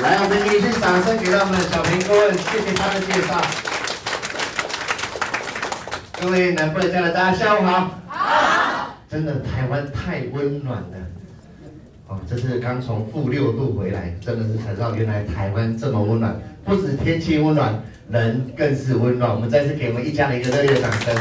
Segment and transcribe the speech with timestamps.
[0.00, 3.42] 来，我们继续掌声给到我们的小平顾问，谢谢他的介绍。
[6.20, 7.90] 各位南部的家人，大家下午好。
[8.06, 8.94] 好。
[9.10, 10.96] 真的，台湾太温暖了。
[12.06, 16.40] 哦，这是刚从负六度回来，真的是才知道原来台湾这么温暖。
[16.64, 19.34] 不止天气温暖，人更是温暖。
[19.34, 21.12] 我们再次给我们一家人一个热烈的掌声。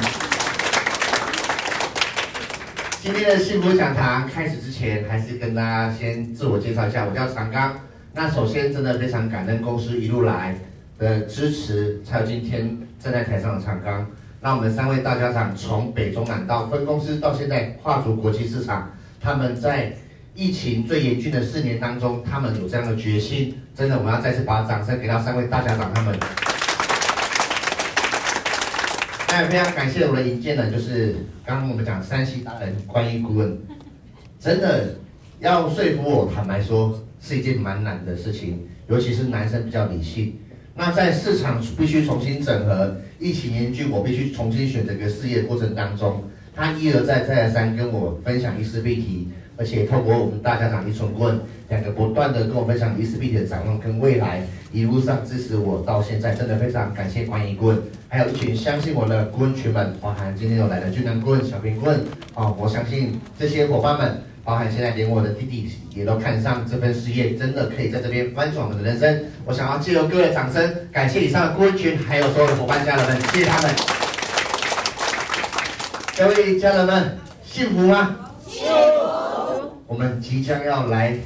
[3.01, 7.73] 今天的幸福讲堂开始之前，还是跟大家先自我介绍一下，我叫长刚。
[8.17, 10.57] 那首先，真的非常感恩公司一路来
[10.97, 14.07] 的支持，才有今天站在台上的长刚。
[14.41, 18.91] 那我们三位大家长从北中南到分公司到现在跨足国际市场，
[19.21, 19.93] 他们在
[20.33, 26.19] 疫情最严峻的四年当中，他们有这样的决心，真的我们要再次把掌声给到三位大家长他们。
[29.29, 33.55] 那非常感谢我的引荐人，就是刚刚我们讲山西达人关一顾问，
[34.39, 34.95] 真的
[35.39, 40.33] 要说服我，坦白说是一件蛮难的事情，尤其是男生比较理性。
[40.73, 46.23] 那在市场必须重新整合，疫情严峻，我必须重新选择一个事业过程当中，
[46.55, 61.99] 他一而再再而三跟我分享伊思必提，而且透过我们大家长一存棍两个不断的跟我分享伊思必提的展望跟未来，一路上支持我到现在，真的非常感谢关一棍，还有一群相信我的棍群们，包含今天有来的俊男棍、小平顾问，
[62.35, 64.26] 啊，我相信这些伙伴们。
[64.47, 69.25] 包含现在连我的弟弟也都看上这份事业，真的可以在这边翻转我们的人生。
[69.43, 73.69] 我想要借由各位的掌声，感谢以上的顾问群，还有所有的伙伴家人们，谢谢他们。
[76.17, 78.15] 各位家人们，幸福吗？
[78.47, 79.73] 幸福。
[79.85, 81.17] 我们即将要来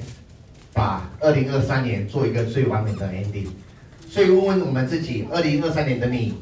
[0.73, 3.50] 把二零二三年做一个最完美的 ending，
[4.09, 6.41] 所以问问我们自己，二零二三年的你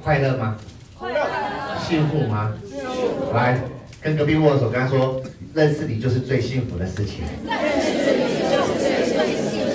[0.00, 0.56] 快乐吗？
[0.96, 1.18] 快乐。
[1.84, 2.52] 幸福吗？
[2.64, 3.34] 幸福。
[3.34, 3.60] 来，
[4.00, 5.19] 跟隔壁握手，跟他说。
[5.52, 7.24] 认识你就是最幸福的事情。
[7.44, 9.74] 认识你就是最幸福的事情。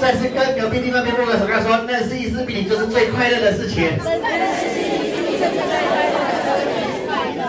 [0.00, 3.84] 再次跟隔壁另外一边握个手，跟他说，认识伊思比你就是最快乐的事情。
[3.84, 4.02] 认识
[4.82, 7.06] 伊思必提就是最快乐的事情。
[7.06, 7.40] 快乐。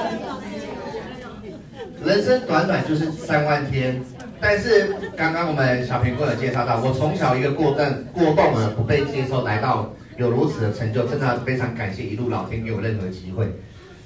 [2.05, 3.99] 人生短短就是三万天，
[4.39, 13.47] 但是刚刚我们小平顾问介绍到，我从小一个过动过动而不被接受，来到有如此的成就，真的非常感谢一路老天给我任何机会。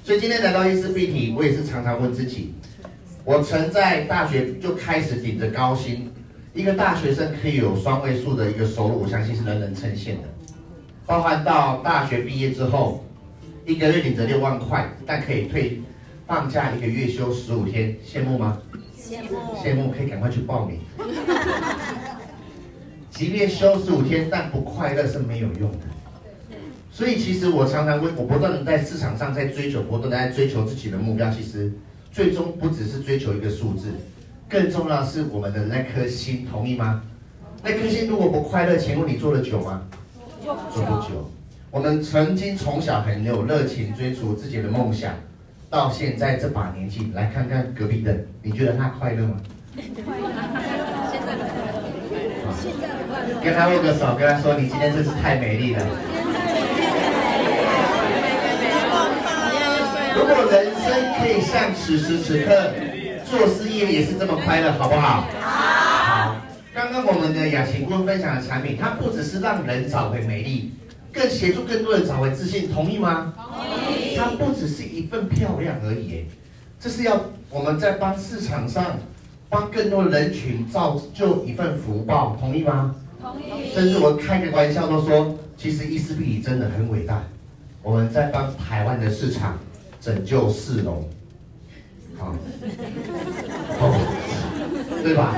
[0.04, 2.54] 所以今天来到伊思必提，我也是常常问自己。
[3.28, 6.10] 我曾在大学就开始顶着高薪，
[6.54, 10.22] 一个大学生可以有双位数的一个收入，我相信是人人称羡的。
[11.04, 13.04] 包含到大学毕业之后，
[13.66, 15.82] 一个月领着六万块，但可以退
[16.26, 18.62] 放假一个月休十五天，羡慕吗？
[18.98, 20.80] 羡慕，羡慕，可以赶快去报名。
[23.10, 25.80] 即便休十五天，但不快乐是没有用的。
[26.90, 31.70] 所以其实我常常会，我不断的在市场上在追求，不断的在追求自己的目标，其实。
[32.12, 33.88] 最终不只是追求一个数字，
[34.48, 37.02] 更重要的是我们的那颗心，同意吗？
[37.62, 39.82] 那颗心如果不快乐，请问你做得久吗？
[40.42, 40.54] 做
[40.84, 41.30] 不久。
[41.70, 45.14] 我们曾经从小很有热情追逐自己的梦想，
[45.68, 49.36] 到现在这把年纪，来看看隔壁的，你觉得他快乐吗？
[50.04, 50.28] 快乐。
[52.62, 53.40] 现在快乐。
[53.44, 55.84] 跟他握个手，跟他说：“你今天真是太美丽了。”
[60.16, 60.77] 如果人生
[61.20, 62.72] 可以像此时此刻
[63.24, 65.24] 做事业也是这么快乐，好不好？
[65.40, 66.36] 好。
[66.72, 70.72] 刚刚我们的雅琴顾问分享的产品，它不只是让人找回美丽，
[71.12, 73.34] 更协助更多人找回自信，同意吗？
[73.36, 74.16] 同意。
[74.16, 76.24] 它不只是一份漂亮而已，
[76.78, 77.20] 这是要
[77.50, 78.98] 我们在帮市场上
[79.48, 82.94] 帮更多人群造就一份福报，同意吗？
[83.20, 83.74] 同意。
[83.74, 87.24] 甚至我开个玩笑都说，其实伊思必提真的很伟大，
[87.82, 89.58] 我们在帮台湾的市场。
[90.00, 91.08] 拯救市容，
[92.16, 92.32] 好，
[93.80, 95.34] 哦，对吧？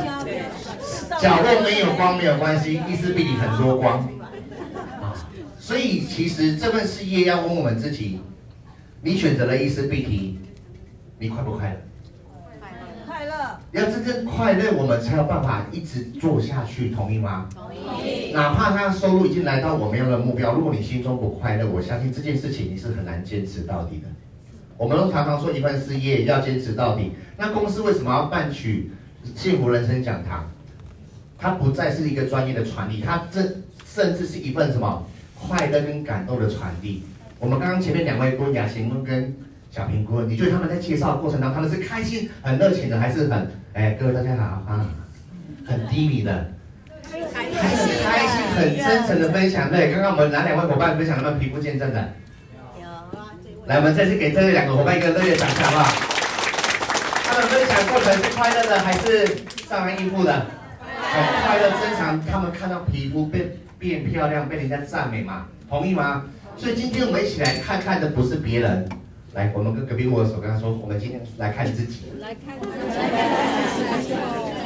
[1.20, 4.00] 角落没有光没有关系，伊思必提很多光，
[5.00, 5.12] 啊，
[5.58, 8.20] 所以其实这份事业要问我们自己，
[9.02, 10.38] 你选择了伊思必提，
[11.18, 11.76] 你快不快乐？
[13.06, 13.58] 快乐。
[13.72, 17.48] 要真正快乐，我们才有办法一直做下去，同意吗？
[17.54, 18.32] 同意。
[18.32, 24.08] 哪怕他的收入已经来到我们要的目标，如果你心中不快乐，我相信这件事情你是很难坚持到底的。
[24.80, 27.12] 我们都常常说一份事业要坚持到底。
[27.36, 28.90] 那公司为什么要办取
[29.36, 30.50] 幸福人生讲堂？
[31.38, 33.42] 它不再是一个专业的传递，它这
[33.84, 35.06] 甚至是一份什么
[35.38, 37.02] 快乐跟感动的传递。
[37.38, 39.36] 我们刚刚前面两位顾问雅贤顾跟
[39.70, 44.86] 小平顾问，你觉得他们在介绍的过程当中，他们是开心、很热情的，还是很哎，各位大家好啊，
[45.66, 46.52] 很低迷的，
[47.12, 49.70] 还是开心、很真诚的分享？
[49.70, 52.12] 对，刚刚我们哪两位伙伴分享他们皮肤见证的？
[53.70, 55.84] 来，我们再次给这两个伙伴一个热烈掌声，好不好？
[57.22, 59.24] 他们分享过程是快乐的还是
[59.68, 60.46] 上来应付的？
[60.82, 66.24] 快很快乐、正常，他们看到皮肤变变漂亮，被人家赞美嘛，同意吗？
[66.56, 68.88] 所以今天我们一起来看看的不是别人，
[69.34, 72.06] 来，我们跟隔壁握手，跟他说，我们今天来看自己。
[72.18, 72.66] 来看自
[74.02, 74.14] 己。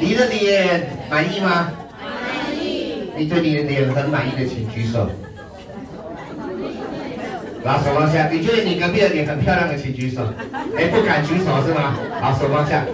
[0.00, 1.70] 你的脸满意吗？
[2.00, 3.10] 满意。
[3.18, 5.10] 你对你的脸很满意的，请举手。
[7.64, 8.28] 把手放下。
[8.28, 10.22] 你觉得你隔壁的脸很漂亮的，请举手。
[10.76, 11.96] 哎，不敢举手是吗？
[12.20, 12.84] 好，手放下。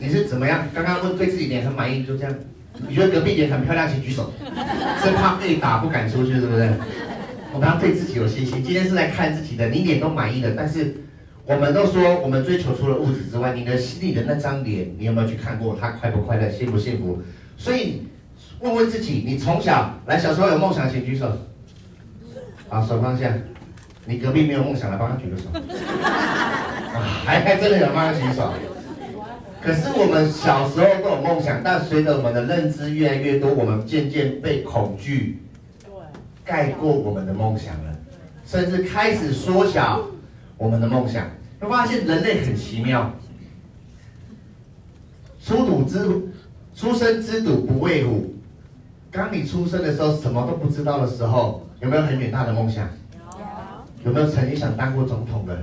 [0.00, 0.66] 你是怎么样？
[0.74, 2.34] 刚刚问对自己脸很满意，就这样。
[2.88, 4.32] 你觉得隔壁脸很漂亮，请举手。
[5.02, 6.72] 生怕被打不敢出去，是不是？
[7.52, 8.62] 我们要对自己有信心。
[8.62, 10.52] 今天是来看自己的，你脸都满意的。
[10.56, 10.94] 但是
[11.44, 15.76] 我们都说，我们追求除了物质之外，你的心里的那张脸，你有没有去看过？
[15.78, 17.20] 他快不快乐，幸不幸福？
[17.56, 18.06] 所以
[18.60, 21.36] 问问自己，你从小来小时候有梦想，请举手。
[22.68, 23.32] 好，手放下。
[24.08, 25.50] 你隔壁没有梦想来，帮他举个手。
[27.26, 28.54] 还还真的有帮他举手。
[29.60, 35.42] 可是我们小时候都有梦想，但随着我们的认知越来越多，我们渐渐被恐惧
[36.42, 37.94] 盖过我们的梦想了，
[38.46, 40.02] 甚至开始缩小
[40.56, 41.26] 我们的梦想。
[41.60, 43.12] 会发现人类很奇妙，
[45.44, 45.98] 出土之
[46.74, 48.34] 出生之犊不畏虎。
[49.12, 52.88] 当你出生的时候什么都不知道的时候，有没有很远大的梦想？
[54.08, 55.54] 有没有曾经想当过总统的？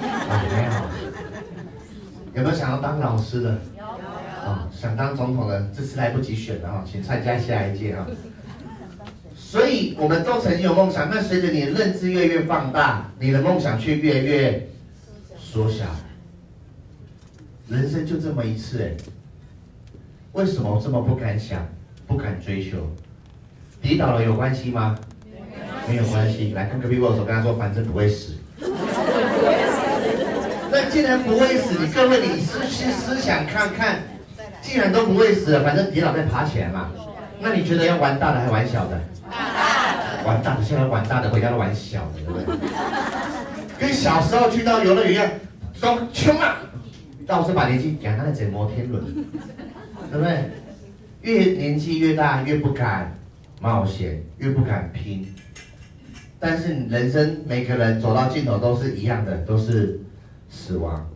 [0.00, 0.70] 啊，没有。
[2.36, 3.58] 有没有想要当老师的？
[3.76, 3.84] 有。
[3.84, 8.06] 啊，想当总统的，这次来不及选了啊，请参加下一届啊。
[9.34, 14.68] 所以我们都曾经有梦想，但随着你的认知越来越放大，你的梦想却越来越
[15.36, 15.84] 缩小。
[17.66, 18.92] 人生就这么一次哎，
[20.32, 21.66] 为什么我这么不敢想，
[22.06, 22.88] 不敢追求？
[23.82, 24.96] 跌倒了有关系吗？
[25.90, 28.34] 没有关系，来跟隔壁握手，跟他说，反正不会死。
[30.70, 33.98] 那既然不会死，你各位你思思思想看看，
[34.62, 36.90] 既然都不会死了，反正跌倒再爬起来嘛。
[37.40, 39.00] 那你觉得要玩大的还玩小的？
[39.28, 40.28] 大的。
[40.28, 42.44] 玩大的，现在玩大的，回家都玩小的，对不对？
[43.80, 45.28] 跟小时候去到游乐园一样，
[45.74, 46.58] 说穷啊，
[47.26, 49.02] 到这把年纪，讲他在整摩天轮，
[50.12, 50.50] 对不对？
[51.22, 53.12] 越年纪越大，越不敢
[53.60, 55.26] 冒险，越不敢拼。
[56.40, 60.00] 但是人生每个人走到尽头都是一样的，都是
[60.48, 61.06] 死亡。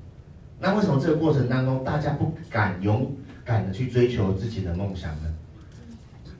[0.61, 3.11] 那为什么这个过程当中大家不敢勇
[3.43, 5.35] 敢的去追求自己的梦想呢？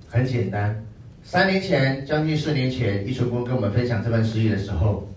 [0.07, 0.85] 很简单，
[1.23, 5.09] 三年前，将近四年前，一纯顾问跟我们分享这份事业的时候，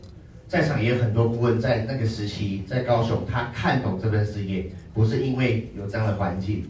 [0.48, 6.66] 在场也有很多顾问在那个时期在高雄，他看懂这份事业，不是因为有这样的环境，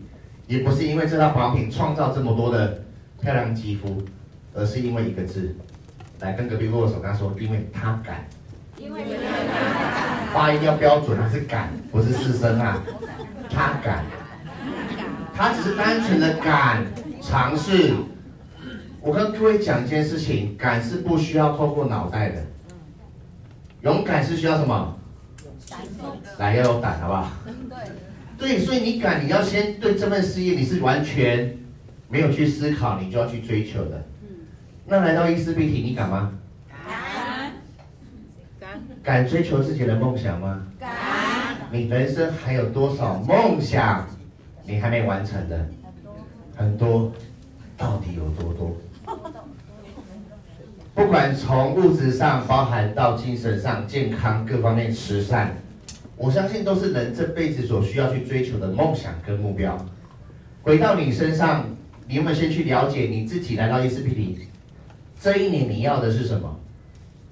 [0.47, 2.81] 也不是因为这套保品创造这么多的
[3.21, 4.03] 漂亮肌肤，
[4.55, 5.55] 而是因为一个字。
[6.19, 8.27] 来跟隔壁握手，跟他说，因为他敢，
[8.77, 12.81] 因为他敢，发音要标准，他是敢，不是四声啊，
[13.49, 14.03] 他敢，
[15.35, 16.85] 他只是单纯的敢
[17.21, 17.93] 尝试。
[18.99, 22.43] 我跟各位讲一件事情，敢是不需要透过脑袋的，
[23.81, 24.97] 勇敢是需要什么？
[26.37, 27.31] 来要有胆，好不好？
[28.37, 31.57] 对，所以你敢，你要先对这份事业你是完全
[32.09, 34.03] 没有去思考，你就要去追求的。
[34.89, 36.31] 那来到伊丝碧体，你敢吗？
[36.69, 37.51] 敢。
[38.57, 38.69] 敢。
[39.03, 40.65] 敢追求自己的梦想吗？
[40.79, 40.89] 敢。
[41.69, 44.07] 你人生还有多少梦想，
[44.63, 45.67] 你还没完成的？
[46.55, 47.11] 很多。
[47.75, 48.77] 到底有多多？
[50.95, 55.55] 不管从物质上，包含到精神上、健康各方面、慈善，
[56.15, 59.77] 我相信都是人这辈子所需要去追求的梦想跟目标。
[60.63, 61.65] 回到你身上，
[62.07, 63.57] 你有没有先去了解你自己？
[63.57, 64.47] 来到伊丝碧媞。
[65.21, 66.59] 这一年你要的是什么？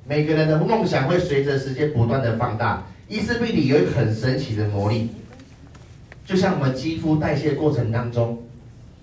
[0.08, 2.84] 每个人的梦想会随着时间不断的放大。
[3.08, 5.10] 伊丝碧媞有一个很神奇的魔力，
[6.26, 8.42] 就像我们肌肤代谢过程当中，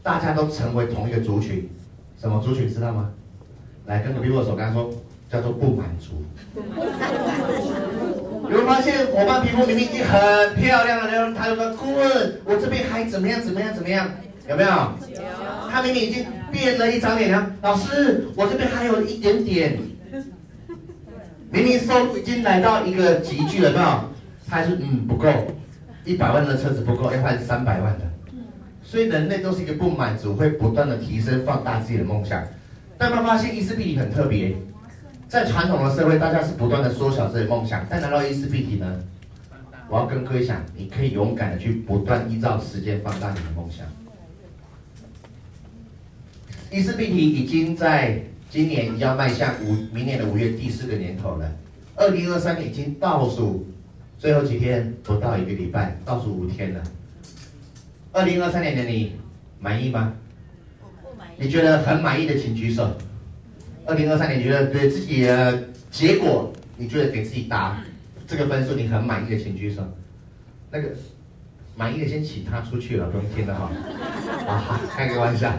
[0.03, 1.69] 大家都成为同一个族群。
[2.21, 3.11] 什么族群知道吗？
[3.87, 4.91] 来跟隔壁握手，跟他说
[5.31, 6.25] 叫做不满足。
[8.45, 14.09] 有没有发现伙伴皮肤明明已经很漂亮了，然后他就说顾问，我这边还怎么样怎么样怎么样？
[14.49, 14.71] 有没有？
[15.71, 19.79] 他明明已经变了一张脸了，老师，我这边还有一点点。
[21.51, 23.87] 明明收入已经来到一个极具了，有没有？
[24.49, 25.31] 他还是嗯不够，
[26.05, 28.05] 一百万的车子不够，要换三百万的。
[28.83, 32.43] 所以人类都是一个不满足，会不断的提升、放大自己的梦想。
[32.99, 34.55] 但他发现伊丝碧媞很特别，
[35.29, 39.01] 在传统的社会，大家是不断的缩小自己的梦想，但来到伊丝碧媞呢？
[39.89, 43.87] 我要跟各位讲，你可以勇敢的去不断依照时间放大你的梦想。
[46.73, 51.53] 伊丝碧媞已经在今年要迈向五明年的五月第四个年头了，
[51.95, 53.67] 二零二三年已经倒数
[54.19, 56.83] 最后几天，不到一个礼拜，倒数五天了。
[58.11, 59.13] 二零二三年的你
[59.61, 60.15] 满意吗？
[61.37, 62.91] 你觉得很满意的，请举手。
[63.85, 67.85] 二零二三年觉得对自己的结果，你觉得给自己打
[68.27, 69.83] 这个分数，你很满意的，请举手。
[70.71, 70.89] 那个
[71.77, 73.71] 满意的先请他出去了，不用听了哈。
[74.49, 75.53] 啊，开个玩笑。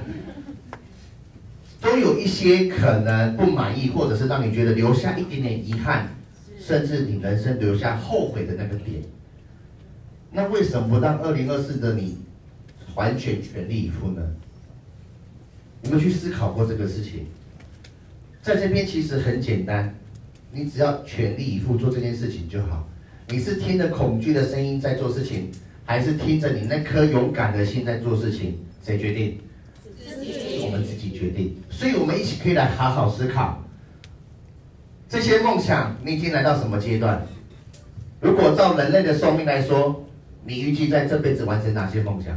[1.83, 6.07] 都有一些可能不满意，或者是让你觉得留下一点点遗憾，
[6.57, 9.01] 甚至你人生留下后悔的那个点。
[10.31, 12.17] 那为什么不让二零二四的你
[12.95, 14.21] 完全全力以赴呢？
[15.81, 17.25] 你们去思考过这个事情？
[18.41, 19.93] 在这边其实很简单，
[20.53, 22.87] 你只要全力以赴做这件事情就好。
[23.27, 25.51] 你是听着恐惧的声音在做事情，
[25.85, 28.57] 还是听着你那颗勇敢的心在做事情？
[28.81, 29.37] 谁决定？
[30.73, 33.63] 我们自己决定，所以我们一起可以来好好思考
[35.07, 35.95] 这些梦想。
[36.03, 37.21] 你已经来到什么阶段？
[38.19, 40.03] 如果照人类的寿命来说，
[40.43, 42.35] 你预计在这辈子完成哪些梦想？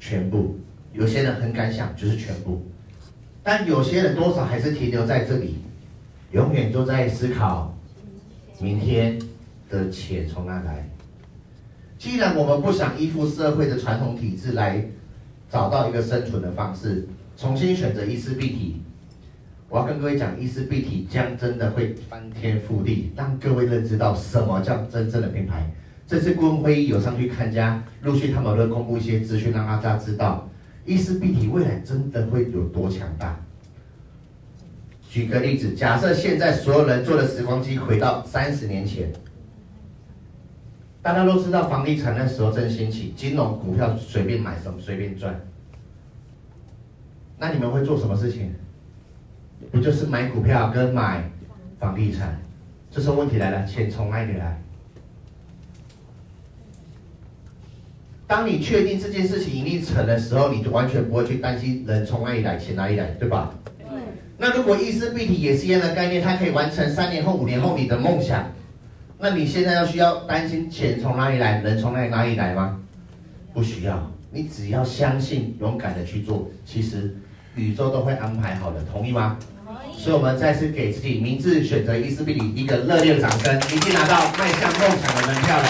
[0.00, 0.58] 全部。
[0.94, 2.66] 有些人很敢想，就是全部。
[3.42, 5.58] 但有些人多少还是停留在这里，
[6.32, 7.76] 永远都在思考
[8.60, 9.18] 明天
[9.68, 10.88] 的钱从哪来。
[11.98, 14.82] 既然我们不想依附社会的传统体制来。
[15.50, 18.74] 找到一个生存的方式，重新选择伊思碧媞。
[19.70, 25.70] 我要跟各位讲，伊思碧媞将真的会翻天覆地，让各位认知到什么叫真正的品牌。
[26.06, 30.48] 这次顾问会议有上去看家，陆续他们都公布一些资讯，让大家知道
[30.84, 33.38] 伊思碧媞未来真的会有多强大。
[35.08, 39.10] 举个例子，假设现在所有人坐的时光机回到三十年前。
[41.08, 45.40] 大家都知道，房地产那时候正兴起，金融股票随便买什么随便赚。
[47.38, 48.52] 那你们会做什么事情？
[49.72, 51.24] 不就是买股票跟买
[51.80, 52.38] 房地产？
[52.90, 54.60] 这时候问题来了，钱从哪里来？
[58.26, 63.54] 当你确定这件事情一定成的时候，你就完全不会去担心人从哪里来，钱哪里来，对吧？
[63.78, 63.86] 对。
[64.36, 68.46] 那如果意思必体也是一样的概念，它可以完成三年后、五年后你的梦想。
[69.20, 72.78] 那你现在要需要担心钱从哪里来，人从哪里哪里来吗？
[73.52, 77.16] 不需要，你只要相信，勇敢的去做，其实
[77.56, 79.36] 宇宙都会安排好的，同意吗？
[79.96, 85.64] 所以，我们再次给自己明智选择伊思比里一个热烈的掌声，已经拿到迈向梦想的门票了。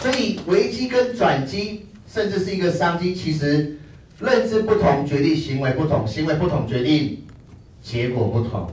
[0.00, 3.78] 所以，危机跟转机，甚至是一个商机，其实
[4.20, 7.22] 认知不同，决定行为不同，行为不同，决定
[7.82, 8.72] 结果不同。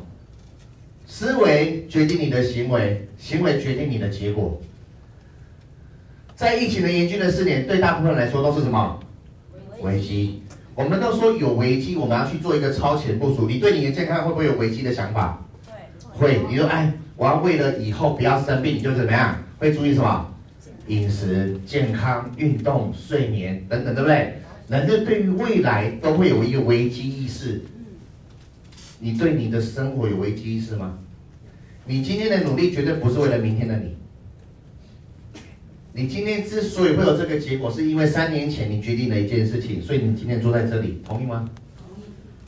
[1.14, 4.62] 思维决定你的行为，行为决定你的结果。
[6.36, 8.98] 在疫情的严峻的四年，对大部分人来说都是什么？
[9.82, 10.42] 危机。
[10.74, 13.46] 我们都说有危机，我们要去做一个超前部署。
[13.46, 15.46] 你对你的健康会不会有危机的想法？
[16.14, 16.40] 会。
[16.50, 19.38] 你说，哎，我要为了以后不要生病，你就怎么样？
[19.60, 20.34] 会注意什么？
[20.88, 24.36] 饮食、健康、运动、睡眠等等，对不对？
[24.70, 27.62] 人就对于未来都会有一个危机意识。
[29.04, 31.00] 你对你的生活有危机意识吗？
[31.86, 33.98] 你今天的努力绝对不是为了明天的你。
[35.94, 41.50] 你今天之所以会有这个结果，是因为三年前你决定了一件事情，所以你今天坐在这里，同意吗？
[41.76, 42.02] 同意。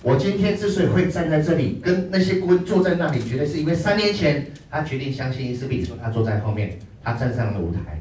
[0.03, 7.99] 我今天之所以会站在这里，跟那些顾问坐在那里，绝对是因为三年前他决定相信伊斯比，说他坐在后面，他站上了舞台。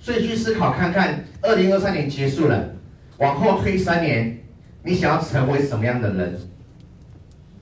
[0.00, 2.74] 所以去思考看看，二零二三年结束了，
[3.18, 4.38] 往后推三年，
[4.82, 6.40] 你想要成为什么样的人？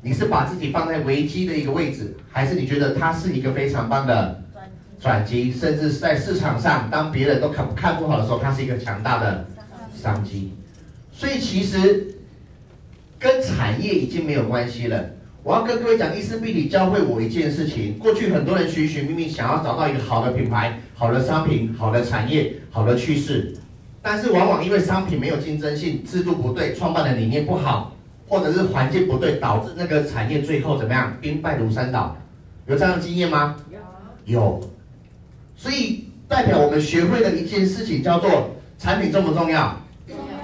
[0.00, 4.42] 你是把自己放在危机的一个位置，还是你觉得它是一个非常棒的
[5.00, 5.52] 转机？
[5.52, 9.44] 甚至在市场上，当别人都看看不好的时候，它是一个强大的
[9.94, 10.52] 商机。
[11.12, 12.14] 所以其实
[13.18, 15.04] 跟产业已经没有关系了。
[15.42, 23.56] 我要跟各位讲，伊思碧媞教会我一件事情：过去很多人寻寻觅觅，想要找到一个好的品牌、好的商品、好的产业、好的趋势，
[24.00, 27.96] 但是往往因为商品没有竞争性、制度不对、创办的理念不好。
[28.28, 31.16] 或者是环境不对，导致那个产业最后怎么样？
[31.20, 32.16] 兵败如山倒，
[32.66, 33.56] 有这样的经验吗？
[33.70, 33.78] 有。
[34.26, 34.70] 有。
[35.56, 39.80] 所以代表我们学会的一件事情叫做：产品重不重要？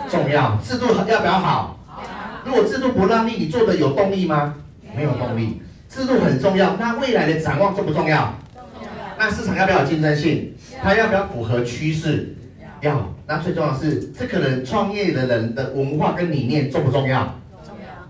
[0.09, 0.57] 重要。
[0.64, 1.79] 制度要不要好？
[1.87, 2.00] 好。
[2.45, 4.55] 如果制度不让利，你做的有动力吗？
[4.97, 5.61] 没有动力。
[5.88, 8.35] 制度很重要，那未来的展望重不重要？
[8.55, 8.91] 重要。
[9.19, 10.53] 那市场要不要有竞争性？
[10.83, 12.35] 它要不要符合趋势？
[12.81, 13.14] 要。
[13.26, 17.35] 那最重要的是，这个人创业的人的文化跟理念重不重要？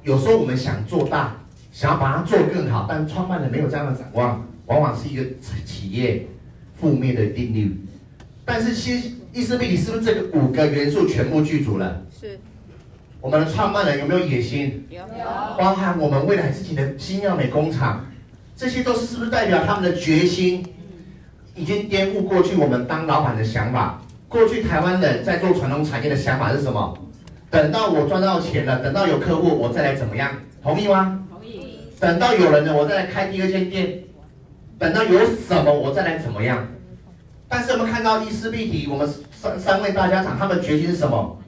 [0.05, 1.35] 有时候我们想做大，
[1.73, 5.25] 想要把它做更好，但创办人没有这样的展望，往往是一个
[5.65, 6.27] 企业
[6.75, 7.75] 负面的定律。
[8.45, 12.03] 但是，其伊思碧媞是不是这个五个元素全部具足了？
[12.21, 12.39] 是。
[13.23, 14.87] 我们的创办人有没有野心？
[14.91, 15.01] 有。
[15.59, 18.05] 包含我们未来自己的新药美工厂，
[18.55, 20.63] 这些都是是不是代表他们的决心，
[21.55, 24.03] 已经颠覆过去我们当老板的想法？
[24.29, 26.99] 过去台湾人在做传统产业的想法是什么？
[27.55, 30.29] 等到我赚到钱了，等到有客户，我再来怎么样？
[30.61, 31.25] 同意吗？
[31.31, 31.79] 同意。
[32.01, 34.01] 等到有人了，我再来开第二间店。
[34.77, 36.67] 等到有什么，我再来怎么样？
[37.49, 41.39] 但是我们看到伊丝碧媞，我们三三位大家长，他们决心是什么？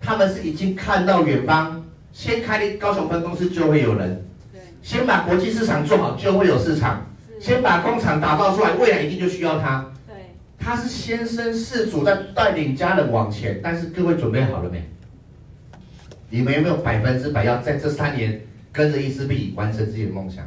[0.00, 4.24] 他们是已经看到远方，先开高雄分公司就会有人，
[4.82, 7.04] 先把国际市场做好就会有市场，
[7.40, 9.84] 先把工厂打造出来，未来一定就需要他。
[10.60, 14.88] 他是先生事主在带领家人往前，但是各位准备好了没？
[16.32, 20.46] 你们有没有百分之百要在这三年跟着伊思碧完成自己的梦想，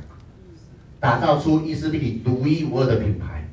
[0.97, 3.43] 打造出伊思碧独一无二的品牌？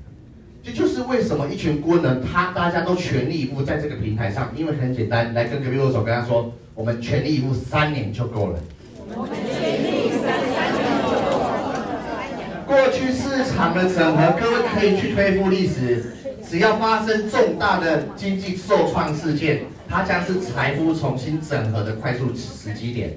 [0.62, 8.60] 这就是为什么一群顾问人，他大家都全力以赴在这个平台上，因为很简单，来跟隔壁握手，跟他说，我们全力以赴三年就够了。
[9.08, 10.54] 我们全力三年
[11.02, 12.64] 就够了。
[12.64, 16.12] 过去市场的整合，各位可以去推复历史。
[16.50, 23.16] 只要发生重大的经济受创事件，它将是财富重新整合的快速时机点。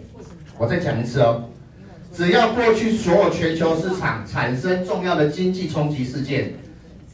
[0.56, 1.46] 我再讲一次哦，
[2.14, 6.54] 只要过去所有全球市场产生重要的经济冲击事件，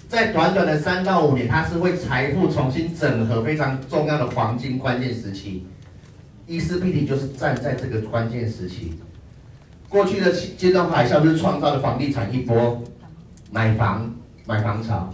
[0.10, 5.66] 在短短的三到五年，它是会财富重新整合非常重要的黄金关键时期。
[6.46, 9.00] 伊丝碧媞就是站在这个关键时期。
[9.88, 12.84] 过去的金融海啸就是创造了房地产一波
[13.52, 14.14] 买房
[14.46, 15.14] 买房潮。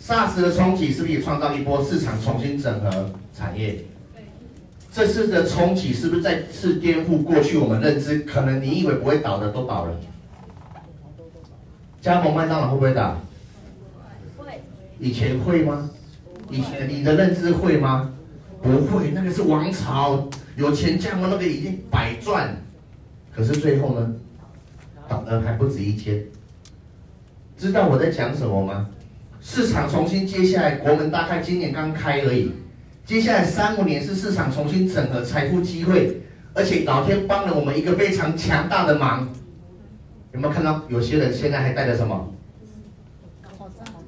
[0.00, 3.84] SARS 的冲击是不是也创造一波市场重新整合产业？
[4.92, 8.20] 这次的冲击是不是再次颠覆过去我们认知？
[8.20, 9.96] 可能你以为不会倒的都倒了。
[12.00, 13.18] 加盟麦当劳会不会倒？
[14.36, 14.60] 会。
[15.00, 15.90] 以前会吗？
[16.50, 18.12] 以前你的认知会吗？
[18.62, 22.54] 不会，那个是王朝，有钱加盟那个已经百赚。
[23.34, 24.14] 可是最后呢，
[25.08, 26.22] 倒的还不止一间。
[27.58, 28.88] 知道我在讲什么吗？
[29.46, 32.50] 市场重新接下来，国门大概，今年刚开而已。
[33.04, 36.18] 接下来三五年是市场重新整合财富机会，
[36.54, 39.28] 而且老天帮了我们一个非常强大的忙。
[40.32, 42.32] 有没有看到有些人现在还带着什么？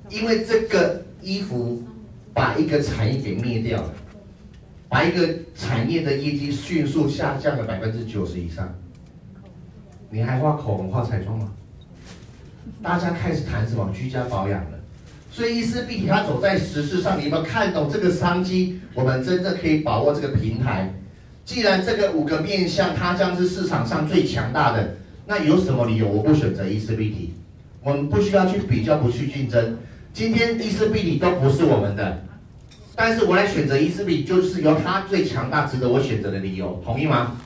[0.09, 1.83] 因为这个衣服
[2.33, 3.93] 把一个产业给灭掉了，
[4.89, 8.75] 把一个产业的业绩迅速下降了百分之九十以上。
[10.09, 11.53] 你还画口红、画彩妆吗？
[12.83, 14.76] 大家开始谈什么居家保养了？
[15.37, 18.81] 所以伊丝碧媞它走在时事上，你有没有看懂这个商机？
[18.95, 20.91] 我们真正可以把握这个平台。
[21.45, 24.97] 既然这个五个面向它将是市场上最强大的，
[25.27, 27.29] 那有什么理由我不选择伊丝碧媞？
[27.83, 29.77] 我们不需要去比较，不去竞争。
[30.15, 32.23] 今天伊丝碧媞都不是我们的，
[32.95, 37.37] 但是我来选择伊丝碧媞，就是由它最强大，值得我选择的理由，同意吗？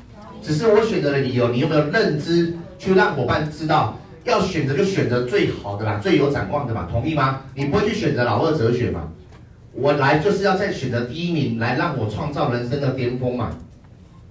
[0.41, 3.99] 只是我选择的理由，你有没有认知去让伙伴知道？
[4.25, 7.43] 要选择就选择最好的啦，最有展望的嘛，同意吗？
[7.55, 9.09] 你不会去选择老二哲学嘛？
[9.73, 13.51] 我来就是要再选择第一名，来让我创造人生的巅峰嘛。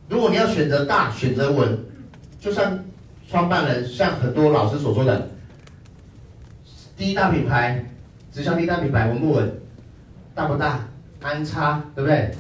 [0.07, 1.77] 如果你要选择大，选择稳，
[2.39, 2.79] 就像
[3.29, 5.29] 创办人，像很多老师所说的，
[6.97, 7.85] 第一大品牌，
[8.31, 9.51] 直销第一大品牌稳不稳？
[10.35, 10.87] 大不大？
[11.21, 12.31] 安差对不对？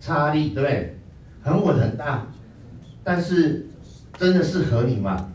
[0.00, 0.96] 差力对不对？
[1.42, 2.26] 很稳很大，
[3.02, 3.66] 但是
[4.18, 5.29] 真的适合你吗？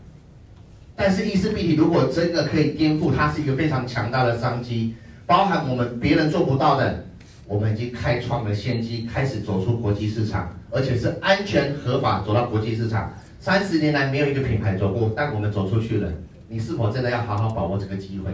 [0.96, 4.94] 但是伊丝碧媞如果真的可以颠覆，它是一个非常强大的商机，
[5.26, 7.04] 包含我们别人做不到的，
[7.46, 13.12] 我们已经开创了先机，开始走出国际市场，而且是安全合法走到国际市场。
[13.38, 16.10] 三十年来没有一个品牌走过，但我们走出去了。
[16.48, 18.32] 你是否真的要好好把握这个机会？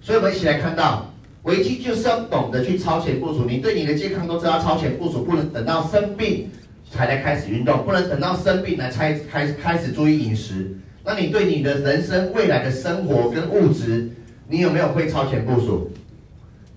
[0.00, 3.44] 所以，我们一起来看到，危机就是要懂得去超前部署。
[3.48, 6.50] 你对你的健康都知道超前部署，不能等到生病
[6.90, 10.76] 才来开始运动，不能等到生病来才开开始注意饮食。
[11.04, 14.10] 那你对你的人生未来的生活跟物质，
[14.48, 15.90] 你有没有会超前部署？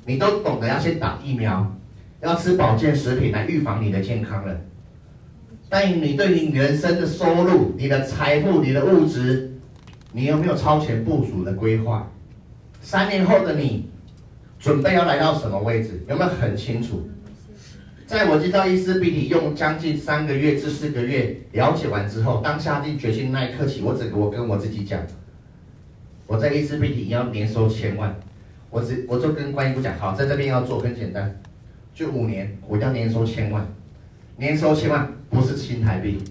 [0.05, 1.75] 你都懂得要先打疫苗，
[2.21, 4.55] 要吃保健食品来预防你的健康了。
[5.69, 9.51] 但你对你人生的收入、你的财富、你的物质，
[10.11, 12.11] 你有没有超前部署的规划？
[12.81, 13.89] 三年后的你，
[14.59, 16.03] 准备要来到什么位置？
[16.07, 17.07] 有没有很清楚？
[18.07, 25.01] 在我接到伊丝碧媞用将近三个月至四个月了解完之后，当下定决心那一刻起，我整个我跟我自己讲，
[26.27, 28.15] 我在伊丝碧媞要年收千万，
[28.69, 31.41] 我只我就跟观音姑讲，好，在这边要做很简单，
[31.95, 33.67] 就五年，我要年收千万，
[34.37, 36.23] 年收千万不是新台币，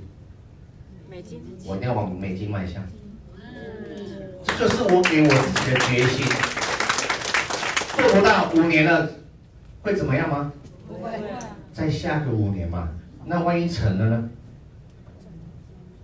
[1.10, 2.80] 美金，我一定要往美金迈向，
[4.44, 6.24] 这就是我给我自己的决心，
[7.96, 9.10] 做不到五年了，
[9.82, 10.52] 会怎么样吗？
[10.86, 11.10] 不会。
[11.74, 12.88] 再下个五年嘛，
[13.26, 14.30] 那万一成了呢？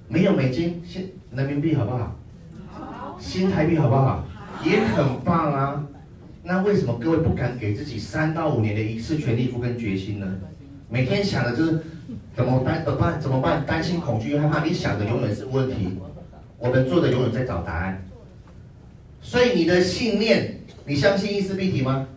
[0.08, 2.16] 没有美金，新人民币好不好？
[2.68, 3.16] 好。
[3.20, 4.26] 新台币好不好？
[4.64, 5.86] 也很棒啊。
[6.42, 10.26] 那为什么各位不敢给自己三到五年的一次全力以赴跟决心呢？
[10.88, 11.84] 每天想的就是
[12.34, 12.84] 怎么办？
[12.84, 13.20] 怎么办？
[13.20, 13.64] 怎么办？
[13.64, 15.96] 担心、恐惧、害怕，你想的永远是问题，
[16.58, 18.02] 我们做的永远在找答案。
[19.22, 22.08] 所以你的信念，你相信伊丝必提吗？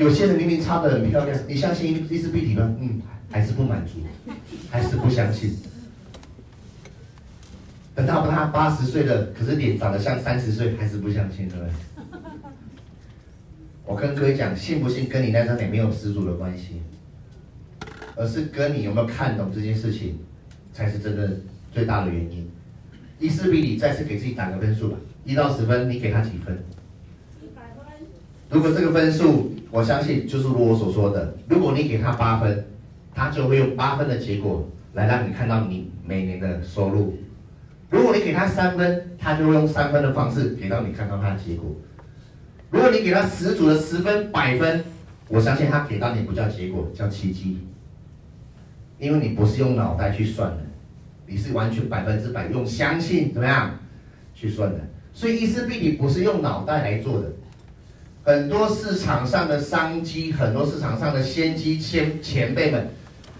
[0.00, 2.74] 有些人明明擦得很漂亮，你相信伊丝碧媞吗？
[2.80, 4.00] 嗯，还是不满足，
[4.70, 5.54] 还是不相信。
[7.94, 11.72] 等到他八十岁了，可是脸长得像三十岁，还是不相信，对不对？
[13.84, 16.80] 我跟各位讲，信不信跟你那张脸没有十足的关系，
[18.16, 20.18] 而是跟你有没有看懂这件事情，
[20.72, 21.30] 才是真的
[21.74, 22.50] 最大的原因。
[23.18, 26.56] 伊丝比你再次给自己打个分数吧，一到十分，你给他几分？
[27.42, 27.84] 一百分。
[28.48, 32.64] 如果这个分数，我相信就是如我所说的，如果你给他八分，
[33.14, 37.16] 他就会用八分的结果来让你看到你每年的收入。
[37.88, 41.70] 如果你给他三分，他就会用三分的方式给到你看到他的结果。
[42.70, 44.84] 如果你给他十足的十分百分，
[45.28, 47.58] 我相信他给到你不叫结果，叫奇迹。
[48.98, 50.58] 因为你不是用脑袋去算的，
[51.26, 53.78] 你是完全百分之百用相信怎么样
[54.34, 54.78] 去算的。
[55.12, 57.30] 所以伊丝碧媞不是用脑袋来做的。
[58.22, 62.88] 很多市场上的商机，很多市场上的先机前前辈们，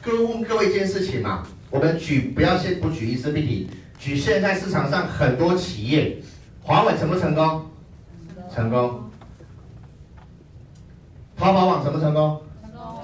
[0.01, 3.69] 各位问各位一件事情嘛，我们举不要先不举伊丝碧媞。
[3.99, 6.16] 举现在市场上很多企业，
[6.62, 7.62] 华为成不成功？
[8.53, 9.03] 成功。
[11.37, 12.40] 淘宝网成不成功？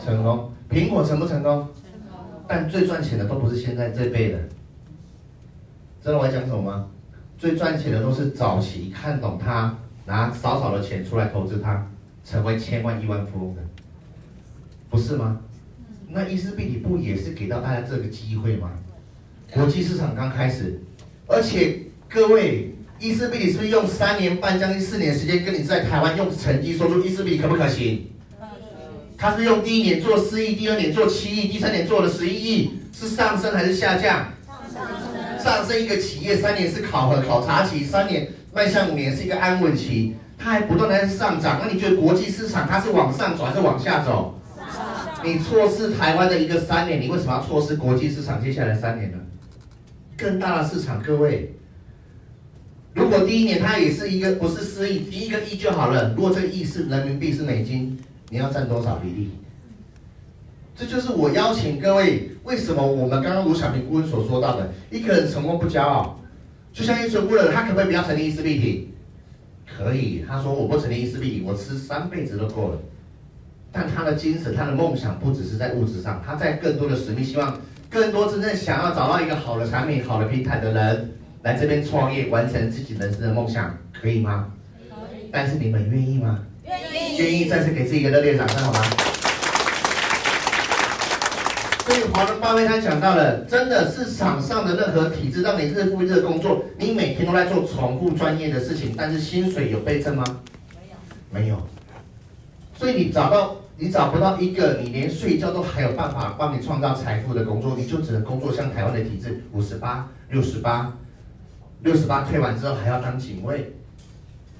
[0.02, 0.50] 成功。
[0.70, 1.52] 苹果成不成功？
[1.52, 1.68] 成功。
[2.48, 4.38] 但最赚钱的都不是现在这辈的。
[6.02, 6.86] 知道我在讲什么吗？
[7.36, 11.86] 最赚钱的都是早期看懂它，拿少少的钱出来投资它，
[12.24, 13.62] 成为千万亿万富翁的，
[14.88, 15.40] 不是吗？
[16.08, 18.70] 那伊丝碧媞不也是给到大家这个机会吗？
[19.52, 20.80] 国际市场刚开始，
[21.26, 28.10] 而且各位，伊丝碧媞是不是用三年半将近四年时间跟你在台湾用成绩说出伊丝碧媞可不可行？
[29.18, 34.32] 他是用第一年做四亿，第二年做七亿，第三年做了十一亿，是上升还是下降？
[34.46, 35.42] 上升。
[35.42, 41.60] 上升一个企业三年是考核考察期，三年迈向五年是一个安稳期，它还不断的在上涨。
[41.62, 44.34] 那你觉得国际市场它是往上走还是往下走？
[45.22, 49.18] 你错失台湾的一个三年，你为什么要错失国际市场接下来三年呢？
[50.16, 51.54] 更大的市场，各位，
[52.94, 56.14] 如果第一年它也是一个不是四亿，第一个亿就好了。
[56.16, 57.98] 如果这个亿是人民币是美金，
[58.30, 59.32] 你要占多少比例？
[60.74, 66.18] 这就是我邀请各位，为什么我们刚刚卢小平顾问所说到的，一个人成功不骄傲，
[66.76, 68.86] 就像一存顾问，他可不可以不要成立伊丝碧媞？
[69.78, 72.78] 可以，他说我不成立伊丝碧媞，我吃三辈子都够了。
[73.72, 77.58] 但他的精神，他的梦想不只是在物质上，他在更多的使命，希望。
[77.88, 81.12] 更多真正想要找到一个好的产品、好的平台的人
[81.44, 84.52] 来这边创业，完成自己人生的梦想，可以吗？
[84.90, 85.30] 可以。
[85.32, 86.40] 但是你们愿意吗？
[86.66, 87.16] 愿意。
[87.16, 89.05] 愿意再次给自己一个热烈掌声，好吗？
[91.86, 100.24] 所以华伦巴菲特讲到了，真的市场上的任何体制让你日复一日的工作，你每天都在做重复专业的事情，但是薪水有倍增吗？
[101.30, 101.44] 没有。
[101.44, 101.62] 没有。
[102.76, 103.56] 所以你找到。
[103.78, 110.96] 你找不到一个你连睡觉都还有办法帮你创造财富的工作，你就只能工作像台湾的体制，五十八、六十八、
[111.82, 113.74] 六十八退完之后还要当警卫，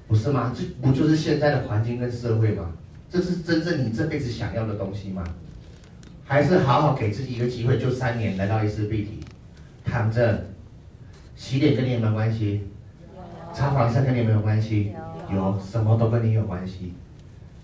[0.07, 0.55] 不是吗？
[0.55, 2.71] 这不就是现在的环境跟社会吗？
[3.11, 5.25] 这是真正你这辈子想要的东西吗？
[6.27, 10.47] 还是好好给自己一个机会，就三年来到伊丝碧媞，躺着
[11.37, 12.63] 洗脸跟你有没有关系？
[13.55, 14.93] 擦防晒跟你有没有关系？
[15.33, 16.93] 有，什么都跟你有关系。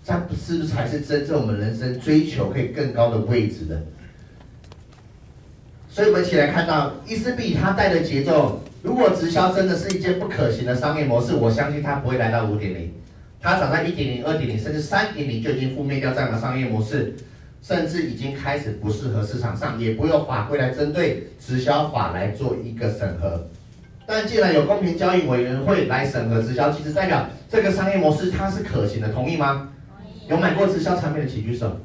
[0.03, 3.81] 这是不是才是真正我们人生追求可以更高的位置的？
[5.89, 8.61] 所以我们一起来看到伊丝碧媞它带的节奏。
[8.81, 12.91] 如果直销真的是一件不可行的商业模式，我相信它不会来到五点零，
[13.39, 17.15] 它早在一点零、二点零甚至三点零就已经覆灭掉这样的商业模式，
[17.65, 23.47] 甚至已经开始不适合市场上，也不用法规来针对直销法来做一个审核。
[24.05, 29.69] 但既然有公平交易委员会来审核直销，其实代表这个商业模式它是可行的，同意吗？
[30.27, 31.79] 有买过直销产品的请举手。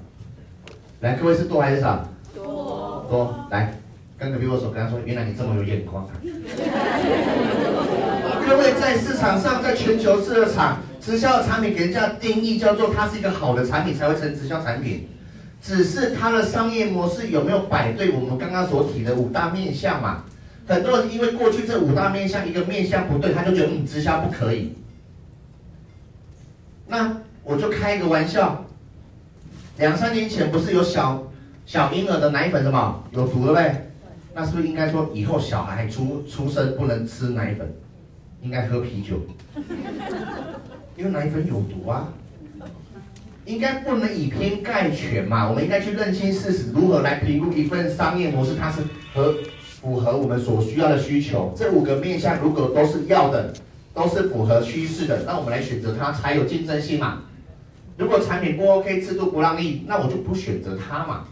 [1.01, 2.09] 来，各位是多还是少？
[2.35, 3.07] 多。
[3.09, 3.73] 多，来，
[4.19, 6.11] 跟隔壁握手，跟他说，原来你这么有眼光啊。
[8.47, 15.07] 各位在市场上，在全球市场，直销的产品给人家定义叫做它是一个好的产品才会成直销产品，
[15.63, 20.25] 只是它的商业模式有没有摆对我们刚刚所提的五大面向嘛？
[20.67, 24.75] 很多人因为过去这五大面向一个面向不对，他就觉得嗯直销不可以。
[26.87, 27.23] 那。
[27.45, 28.67] 我就开一个玩笑，
[29.79, 31.33] 两三年前不是有小
[31.65, 33.91] 小婴儿的奶粉什么有毒了呗？
[34.35, 37.75] 那是不是应该说以后小孩出出生不能吃奶粉，
[38.43, 39.17] 应该喝啤酒？
[40.95, 42.13] 因为奶粉有毒啊！
[43.49, 48.83] 应该不能以偏概全嘛，我们应该去认清事实，如何来评估一份商业模式，它是
[49.15, 49.35] 合
[49.81, 51.55] 符合我们所需要的需求。
[51.57, 53.55] 这五个面向如果都是要的，
[53.95, 57.23] 都是符合趋势的，那我们来选择它才有竞争性嘛。
[57.97, 61.25] 如果产品不 OK，制度不让利，那我就不选择它嘛。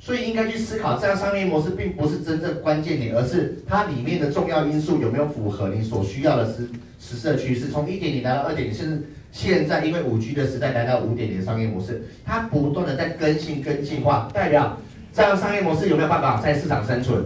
[0.00, 6.66] 所以应该去思考，这样商业模式并不是真正关键点，而是它里面的重要因素有没有符合你所需要的实
[6.98, 7.68] 实质趋势。
[7.68, 9.02] 从一点零来到二点零，甚至。
[9.30, 14.78] 现在因为五 G 的时代来到五点零商业模式，它不断的在更新跟进化，代表
[15.12, 17.24] 这样商业模式有没有办法在市场生存？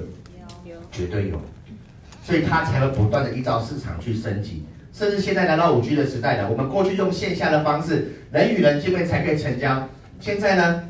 [0.64, 1.40] 有，绝对有，
[2.22, 9.88] 所以它才会不断的依照市场去升级，甚至现在来到五 G 的时代了，我们过去用线下的方式，人与人见面才可以成交，
[10.20, 10.88] 现在呢？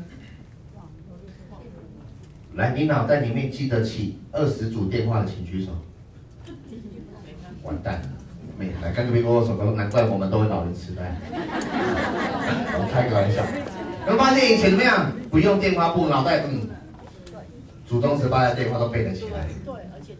[2.55, 5.71] 来，你脑袋里面记得起二十组电话的，请举手。
[7.63, 8.09] 完蛋了。
[8.57, 11.15] 没来，刚刚别跟我说，难怪我们都会老人痴呆。
[12.77, 13.43] 我开个玩笑。
[14.07, 15.11] 有发现以前怎么样？
[15.31, 16.67] 不用电话簿，脑袋嗯，
[17.87, 19.47] 祖宗十八代电话都背得起来。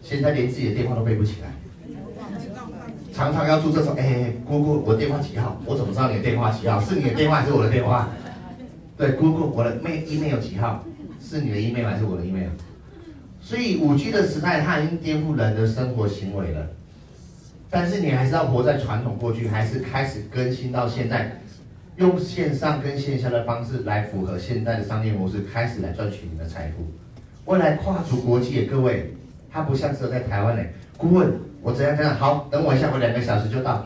[0.02, 1.48] 现在连自己的电话都背不起来。
[3.12, 5.60] 常常要注册说，哎，姑姑，我电话几号？
[5.64, 6.80] 我怎么知道你的电话几号？
[6.80, 8.08] 是你的电话还是我的电话？
[8.96, 10.84] 对，姑姑，我的 email 有几号？
[11.22, 12.48] 是你的 email 还是我的 email？
[13.40, 16.66] 所以五 G 的时代，它已经颠覆人的生活行为了。
[17.74, 21.40] 但是你还是要活在传统过去，还是开始更新到现在，
[21.96, 26.86] 用线上跟线下的方式来符合现在的商业模式，开始来赚取你的财富。
[27.46, 29.12] 未来跨足国际，各位，
[29.50, 30.72] 它不像只有在台湾嘞。
[30.96, 31.32] 顾问，
[31.62, 32.14] 我怎样怎样？
[32.14, 33.84] 好，等我一下，我两个小时就到。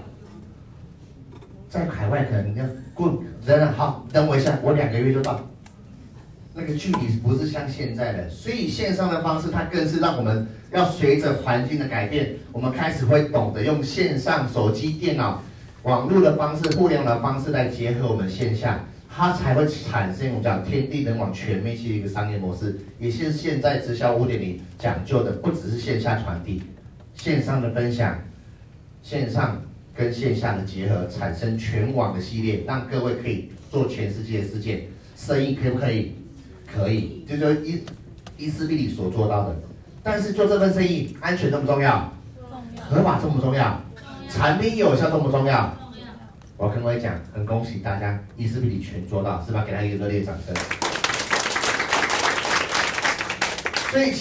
[1.71, 3.73] 在海外可能要顾问，怎样？
[3.73, 5.41] 好，等我一下，我两个月就到。
[6.61, 15.41] 那个距离不是像现在的，所以线上的方式它更是让我们要随着环境的改变，我们开始会懂得用线上手机、电脑、
[15.85, 22.77] 网络的方式、互联网的方式来结合我们线下，它才会产生我们讲天地人网全面性的一个商业模式。
[22.99, 26.65] 也是现在直销五点零讲究的，不只是线下传递，
[27.15, 28.19] 线上的分享，
[29.01, 29.63] 线上
[29.95, 36.15] 跟线下的结合，产生全网的系列，让各位可以做全世界的事件，生意可不可以？
[36.75, 37.83] 可以，就说伊
[38.37, 39.57] 伊丝碧媞所做到的，
[40.03, 42.13] 但是做这份生意，安全重不重要？
[42.37, 42.85] 重要。
[42.85, 43.81] 合法重不重要？
[43.97, 44.33] 重要。
[44.33, 45.77] 产品有效重不重要？
[45.81, 46.07] 重要。
[46.57, 49.65] 我要跟各位讲，很恭喜大家，伊斯比里全做到，是吧？
[49.67, 50.55] 给他一个热烈掌声。
[53.91, 54.13] 所以，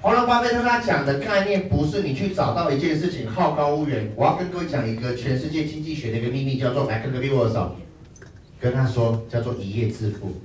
[0.00, 4.12] 华伦巴菲特他讲的概念，不是你去找到一件事情好高骛远。
[4.14, 7.74] 我要跟各位讲一个全世界经济学的一个秘密，叫做来跟隔壁握手，
[8.60, 10.40] 跟他说叫做一夜致富。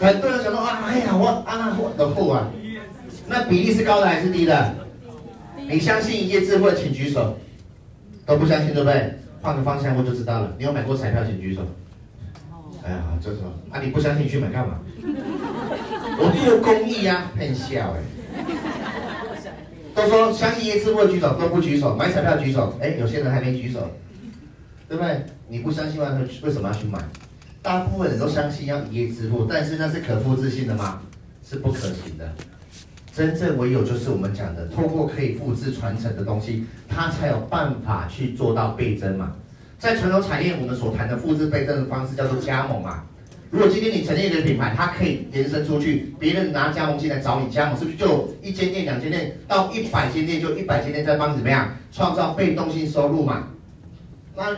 [0.00, 2.48] 很多人想说啊，哎呀，我啊，我的富啊，
[3.28, 4.74] 那比例是高的还是低的？
[5.68, 7.36] 你相信一夜致富的，请举手。
[8.26, 9.12] 都不相信对不对？
[9.42, 10.52] 换个方向我就知道了。
[10.56, 11.62] 你有买过彩票，请举手。
[12.82, 14.78] 哎呀，这种啊，你不相信你去买干嘛？
[15.02, 18.00] 我做公益呀，骗笑哎。
[19.94, 21.94] 都说相信一夜致富举手，都不举手。
[21.96, 23.90] 买彩票举手，哎，有些人还没举手，
[24.88, 25.26] 对不对？
[25.48, 26.06] 你不相信为
[26.42, 26.98] 为什么要去买？
[27.62, 31.02] 大部分人都相信要一夜致富，但是那是可复制性的吗？
[31.46, 32.32] 是不可行的。
[33.12, 39.34] 真正唯有就是我们讲的，透过可以复制传承的东西，它才有办法去做到倍增嘛。
[39.78, 43.02] 在传统产业，我们所谈的复制倍增的方式叫做加盟嘛。
[43.50, 53.48] 如果今天你成立一个品牌，它可以延伸出去，别人拿加盟进来找你加盟，是不是就一间店、两间店到一百间店，就一百间店在帮你怎么样创造被动性收入嘛？
[54.34, 54.56] 那。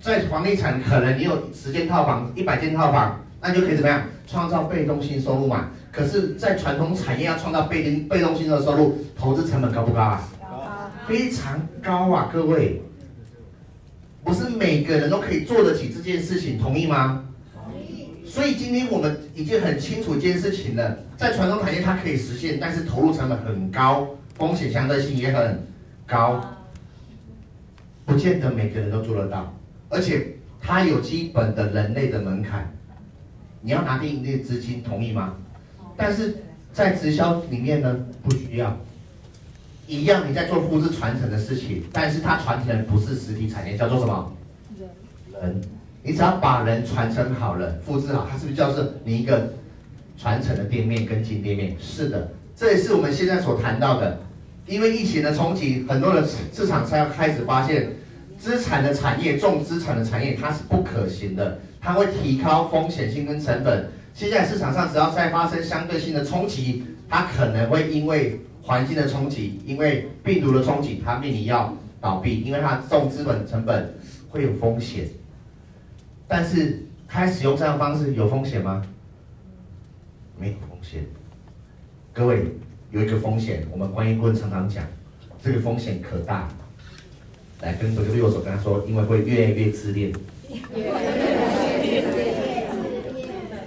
[0.00, 5.68] 在房地产，可能你有十间套房、一百间套房，那就可以怎么样创造被动性收入嘛？
[5.92, 10.28] 可是，在传统产业要创造被动被动性的收入，投资成本高不高啊？
[10.40, 12.30] 高，非常高啊！
[12.32, 12.80] 各位，
[14.24, 17.24] 不是每个人都可以做得起这件事情，同意吗？
[17.52, 18.08] 同意。
[18.24, 24.08] 所以今天我们已经很清楚一件事情了，在传统产业它可以实现，但是投入成本很高，
[24.38, 25.66] 风险相对性也很
[26.06, 26.40] 高，
[28.06, 29.52] 不见得每个人都做得到。
[29.90, 32.72] 而且它有基本的人类的门槛，
[33.60, 35.34] 你要拿定一定资金，同意吗？
[35.96, 36.36] 但是
[36.72, 38.74] 在直销里面呢，不需要，
[39.88, 44.32] 一样你在做复制传承的事情，但是它传承的不是实体产业，叫做什么？
[45.32, 45.60] 人。
[46.02, 49.52] 你只要把人传承好了，复制好，它是不是就是你一个
[50.16, 51.76] 传承的店面跟进店面？
[51.80, 54.20] 是的，这也是我们现在所谈到的。
[54.66, 56.24] 因为疫情的冲击，很多的
[56.54, 57.90] 市场才要开始发现。
[58.40, 63.90] 资产的产业，重资产的产业，它是不可行的，它会提高风险性跟成本。
[64.14, 73.94] 现在市场上只要再发生相对性的冲击，它可能会因为环境的冲击，因为病毒的冲击，它面临要倒闭，因为它重资本成本
[74.30, 75.04] 会有风险。
[76.26, 78.82] 但是开始用这样方式有风险吗？
[80.38, 81.04] 没有风险。
[82.14, 82.46] 各位
[82.90, 84.82] 有一个风险，我们关于顾问常常讲，
[85.42, 86.48] 这个风险可大。
[87.62, 90.12] 来跟左手右手跟他说，因为会越来越自恋。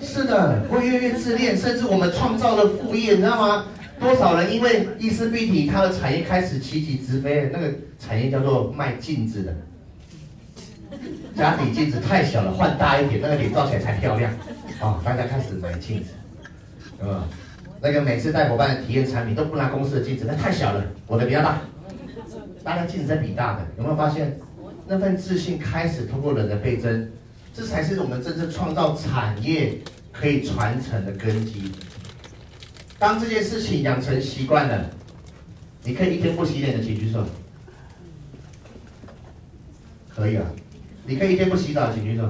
[0.02, 3.66] 是的，会越来越自恋，甚至我们创造了副业，你知道吗？
[4.00, 9.56] 多少人因为伊丝碧媞，它的产业开始起起直飞，那个产业叫做卖镜子的。
[11.36, 14.32] 家里镜子太小了，换大一点，那个脸照起来才漂亮。
[14.80, 16.10] 啊，大家开始买镜子，
[17.00, 17.20] 有没有？
[17.82, 21.60] 那个每次带伙伴体验产品都不拿公司的镜子，那太小了，我的比较大。
[22.64, 24.40] 大家镜子在比大的，有没有发现？
[24.86, 27.10] 那份自信开始通过人的倍增，
[27.54, 29.78] 这才是我们真正创造产业
[30.12, 31.72] 可以传承的根基。
[33.00, 34.90] 当这件事情养成习惯了，
[35.84, 37.26] 你可以一天不洗脸的，请举手。
[40.14, 40.44] 可以啊，
[41.06, 42.26] 你可以一天不洗澡，请举手。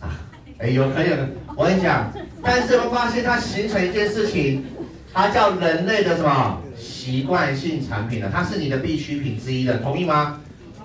[0.00, 0.18] 啊，
[0.58, 1.28] 哎呦，可以了。
[1.54, 2.10] 我跟你讲，
[2.42, 4.64] 但是我发现它形成一件事情，
[5.12, 6.62] 它叫人类的什么
[7.08, 10.40] 习惯性产品了，它是你的必需品之一的，同意吗？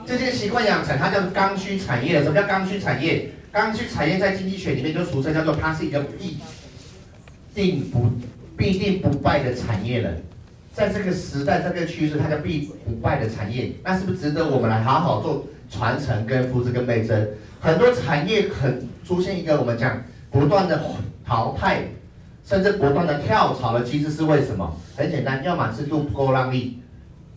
[0.05, 2.23] 这件习惯养成，它叫刚需产业。
[2.23, 3.29] 什么叫刚需产业？
[3.51, 6.37] 刚需产业在经济学里面就俗称叫做它是一个必
[7.53, 8.09] 定不。
[8.55, 10.11] 必定不败的产业了，
[10.71, 17.27] 在这个时代，这个趋势，它叫必不败的产业，那是不是值得我们来好好做传承、跟复制、跟倍增？
[17.59, 20.79] 很多产业很出现一个我们讲不断的
[21.25, 21.81] 淘汰，
[22.45, 24.75] 甚至不断的跳槽的机制是为什么？
[24.97, 26.79] 很简单，要么制度不够让利，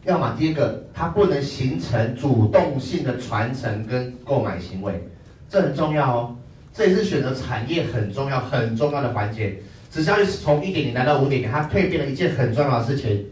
[0.05, 5.09] 要么第一个它不能形成主动性的传承跟购买行为，
[5.49, 6.37] 这很重要哦，
[6.75, 9.59] 这也是选择产业很重要、很重要的环节。
[9.91, 13.27] 直销是从一点零来到五点零，它蜕变了一件很重要的事情。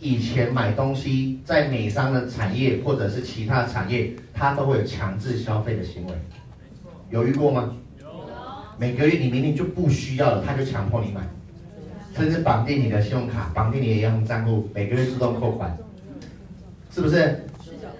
[0.00, 6.12] 以前买东西在美商的产业或者是其他的产业，它都会有强制消费的行为，
[7.10, 7.76] 有遇过吗？
[8.80, 11.20] 每个月你明明就不需要了，他就强迫你买，
[12.16, 15.76] 甚至绑定你的信用卡，绑定你的银行账户，每个月自动扣款，
[16.90, 17.44] 是不是？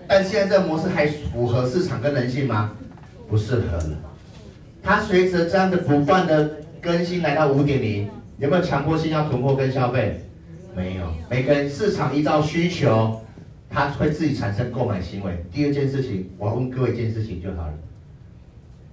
[0.09, 2.73] 但现在这个模式还符合市场跟人性吗？
[3.29, 3.99] 不适合了。
[4.83, 6.51] 它随着这样的不断的。
[6.83, 10.19] 更新来到五点零，有没有强迫性要囤货跟消费？
[10.75, 13.21] 没有，每个人市场依照需求，
[13.69, 15.45] 它会自己产生购买行为。
[15.53, 17.75] 第二件事情，我要问各位一件事情就好了。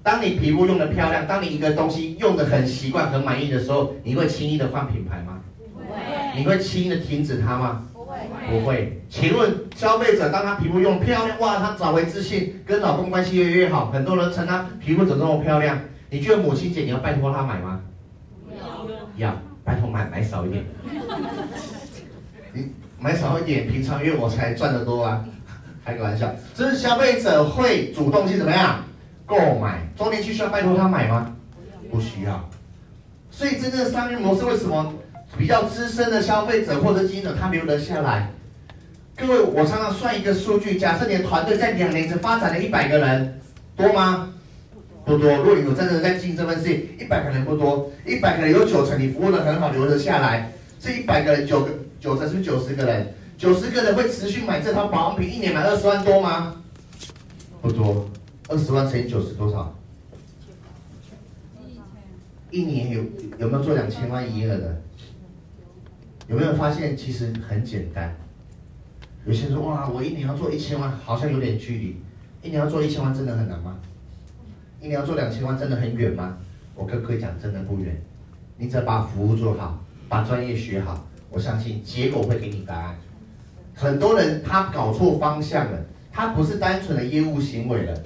[0.08, 5.42] 当你皮肤用的漂亮，当你一个东西用的很习惯、很满意的时候，你会轻易的换品牌吗？
[5.60, 5.98] 不会。
[6.34, 7.84] 你会轻易的停止它吗？
[7.92, 8.18] 不会。
[8.50, 9.02] 不会。
[9.10, 15.78] 请问消费者当他皮肤用漂亮，哇，他找回自信，跟老公关系越来越好，很多人称他皮肤怎么这么漂亮？
[16.10, 17.82] 你觉得母亲节你要拜托他买吗？
[19.18, 20.64] 要，要拜托买买少一点。
[22.54, 25.22] 你买少一点，平常因为我才赚得多啊，
[25.84, 26.34] 开个玩笑。
[26.56, 28.82] 这是消费者会主动去怎么样
[29.28, 29.88] 购买？
[29.96, 31.36] 周年庆需要拜托他买吗？
[31.92, 32.50] 不需要。
[33.30, 34.94] 所以真正的商业模式为什么
[35.38, 38.32] 比较资深的消费者或者经营者他留得下来？
[39.16, 43.40] 各位，我常常算一个数据，假设你的团队在两年只发展了一百个人，
[43.76, 44.30] 多吗？
[45.06, 50.52] 不多，如果你有真的在经营这份事业，一百个人不多，一百个人有九成你服务的很好，留得下来。
[50.80, 56.54] 这一百个人九个九成是九十个人，九十个人会持续买这套保养品，一年买二十万多吗？
[57.62, 58.08] 不多，
[58.50, 59.76] 二十万乘以九十多少？
[62.50, 63.04] 一年有
[63.38, 64.82] 有没有做两千万营业额的？
[66.30, 68.16] 有没有发现其实很简单？
[69.26, 71.98] 有些人说哇，我一年要做一千万，好像有点距离。
[72.42, 73.78] 一年要做一千万真的很难吗？
[74.80, 76.38] 一年要做两千万，真的很远吗？
[76.74, 78.02] 我跟各位讲，真的不远。
[78.58, 82.96] 你只要把服务做好，把专业学好，我相信结果会给你答案。
[83.74, 88.04] 很多人他搞错方向了，他不是单纯的业务行为了。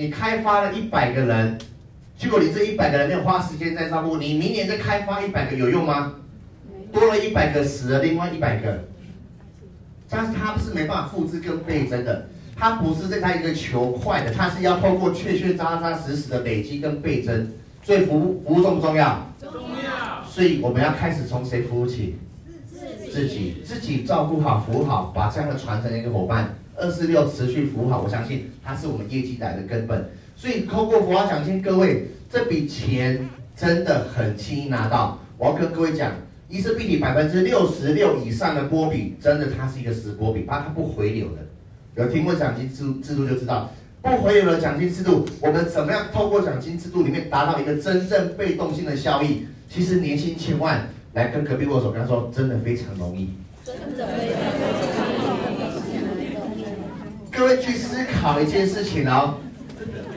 [0.00, 1.58] 你开发了一百个人，
[2.16, 6.14] 结果你这一百个人没有花时间在照顾，你明年再开发一百个有用吗？
[6.90, 8.84] 多了一百个死了，另外一百个，
[10.08, 12.28] 但是他是没办法复制跟倍增的。
[12.56, 17.52] 他不是在它一个求快的，他是要透过确确扎扎实实的累积跟倍增。
[17.82, 19.30] 所以服务服务重不重要？
[19.38, 19.52] 重
[19.84, 20.24] 要。
[20.26, 22.16] 所以我们要开始从谁服务起？
[23.12, 28.02] 自己自己照顾好，服务好，把这样的传承的一个伙伴二四六持续服务好。
[28.02, 30.10] 我相信它是我们业绩来的根本。
[30.34, 35.18] 所以透过福华奖金，各位这笔钱真的很轻易拿到。
[35.36, 36.12] 我要跟各位讲，
[36.48, 41.38] 伊丝碧媞百分之六十六以上的波比，真的它是一个死波比，它它不回流的。
[41.96, 43.70] 有听过奖金制度制度就知道，
[44.00, 49.46] 不回流的奖金制度，我们怎么样透过奖金制度里面达到一个真正被动性的效益？
[49.68, 53.30] 其实年薪千万，来跟隔壁握手，跟他说，真的非常容易。
[53.64, 54.89] 真的非常容易。
[57.40, 59.36] 各位去思考一件事情哦，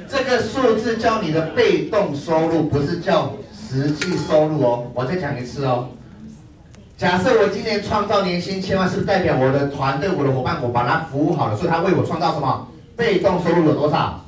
[0.09, 4.91] 这个数字叫你的被动收入，不是叫实际收入哦。
[4.93, 5.87] 我再讲一次哦。
[6.97, 12.67] 假设我今年创造年薪千万，是不是代表我的团队、我的伙伴，我把他服务好了，所以他为我创造什么？
[12.97, 14.21] 被动收入有多少？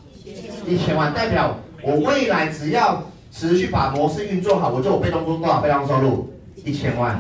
[0.66, 5.60] 一千万，代表我未来只要持续把模式运作好，我就有被动收入多少？
[5.60, 6.34] 被动收入
[6.64, 7.20] 一千万。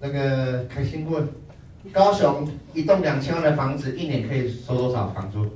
[0.00, 1.28] 那个开心问，
[1.92, 5.46] 高雄一栋两千万的房子，一年可以收多少房租？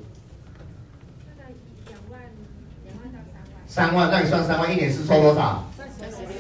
[3.67, 5.65] 三万，那你算三万，一年是收多少？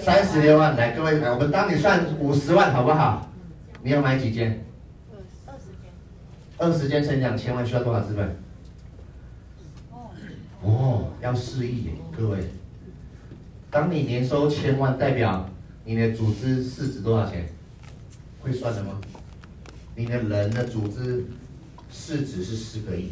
[0.00, 0.76] 三十六万。
[0.76, 3.28] 来，各位，来，我们当你算五十万，好不好？
[3.82, 4.64] 你要买几间？
[5.46, 5.90] 二十间。
[6.58, 8.36] 二十间乘两千万，需要多少资本？
[10.62, 12.38] 哦，要四亿耶，各位。
[13.70, 15.48] 当你年收千万，代表
[15.84, 17.48] 你的组织市值多少钱？
[18.42, 19.00] 会算的吗？
[19.94, 21.24] 你的人的组织
[21.90, 23.10] 市值是四个亿，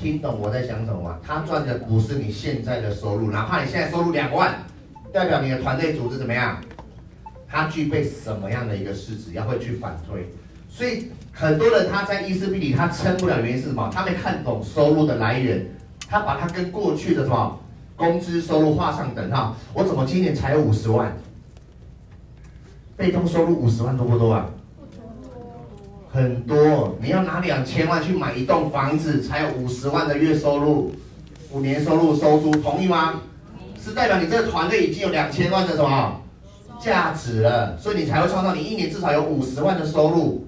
[0.00, 1.18] 听懂我在讲什么吗？
[1.22, 4.54] 他赚的不是你现在的收入，哪怕你现在收入两万，
[5.12, 6.58] 代表你的团队组织怎么样？
[7.46, 9.32] 他具备什么样的一个市值？
[9.34, 10.26] 要会去反推。
[10.70, 13.90] 所以很多人他在伊丝碧媞他撑不了，原因是什么？
[13.92, 15.66] 他没看懂收入的来源。
[16.08, 17.58] 他把它跟过去的什么
[17.96, 21.16] 工资收入画上等号，我怎么今年才有五十万？
[22.98, 24.50] 被动收入五十万多不多啊？
[26.12, 30.92] 很多，你要拿两千万去买一栋房子，才有五十万的月收入，
[31.50, 33.14] 五年收入收租，同意吗？
[33.82, 36.20] 是代表你这个团队已经有两千万的什么
[36.78, 40.46] 价值了，所以你才会创造你一年至少有五十万的收入，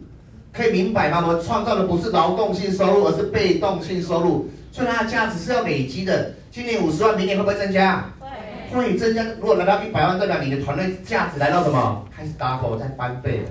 [0.52, 1.24] 可以明白吗？
[1.26, 4.50] 我们创造的不是劳动性收入，而是被动性收入。
[4.70, 6.30] 所以它的价值是要累积的。
[6.50, 8.04] 今年五十万，明年会不会增加？
[8.20, 9.24] 会，会增加。
[9.40, 12.06] 如果来到一百万，代表你的团队价值来到什么？
[12.14, 13.48] 开始 double 再翻倍了。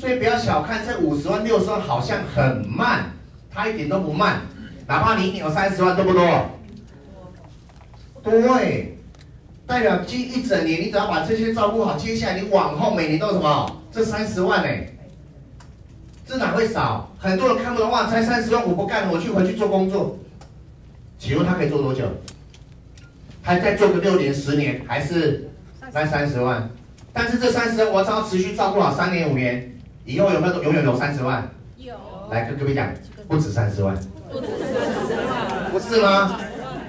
[0.00, 3.12] 所以不要小看这五十万、六十万，好像很慢，
[3.50, 4.40] 它一点都不慢。
[4.86, 6.22] 哪怕你有三十万，多不多？
[8.22, 8.96] 对，
[9.66, 13.82] 代表今一整年，你只要把这些照顾好，接下来你往后每年都有什么？
[13.92, 14.84] 这三十万呢？
[16.26, 17.14] 这哪会少？
[17.18, 20.18] 很多人看不懂哇，才三十万，我不干了，我去回去做工作。
[21.18, 22.04] 请问他可以做多久？
[23.42, 25.50] 还再做个六年、十年，还是
[25.92, 26.70] 那三十万？
[27.12, 29.70] 但是这三十万，我只要持续照顾好三年、五年，
[30.04, 31.48] 以后有没有永远有三十万？
[31.76, 31.94] 有。
[32.30, 32.88] 来跟各位讲，
[33.28, 33.94] 不止三十万。
[34.30, 35.70] 不止三十万。
[35.72, 36.38] 不是吗？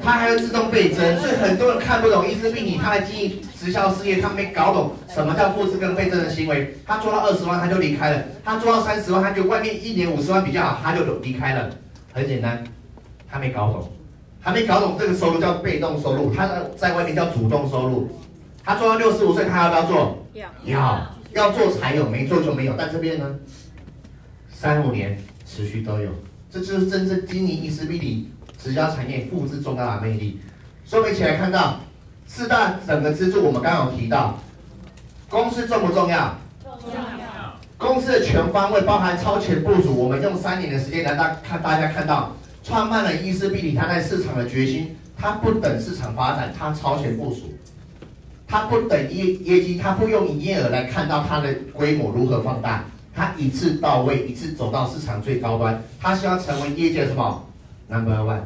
[0.04, 6.76] 它还会自动倍增，所以很多人看不懂伊丝碧媞，他来经营直销事业，他没搞懂什么叫复制跟倍增的行为。
[6.88, 11.70] 他做到二十万他就离开了，他做到三十万，他就外面一年五十万比较好，他就离开了。
[12.14, 12.64] 很简单，
[13.30, 13.92] 他没搞懂，
[14.42, 18.10] 还没搞懂这个收入叫被动收入，他在外面叫主动收入。
[18.64, 20.26] 他做到六十五岁，他要不要做？
[20.34, 22.76] 要，要，要做才有，没做就没有。
[22.78, 23.36] 但这边呢，
[24.52, 26.10] 三五年持续都有，
[26.50, 28.30] 这就是真正经营伊斯比里。
[28.64, 30.40] 直销产业复制重大的魅力，
[30.86, 31.80] 所以我们一起来看到
[32.28, 33.44] 四大整个支柱。
[33.44, 34.38] 我们刚刚有提到，
[35.28, 36.38] 公司重不重要？
[36.64, 37.58] 重要。
[37.80, 39.96] 公司的全方位包含超前部署。
[39.96, 47.51] 我们用三年的时间来大看大家看到，创办了伊斯比里，他在市场的决心，他不等市场发展，他超前部署，
[48.52, 52.84] 他不等业业绩，他不用营业额来看到他的规模如何放大，
[53.16, 57.48] 他一次到位，一次走到市场最高端，他希望成为业界的什么
[57.88, 58.42] ？Number one，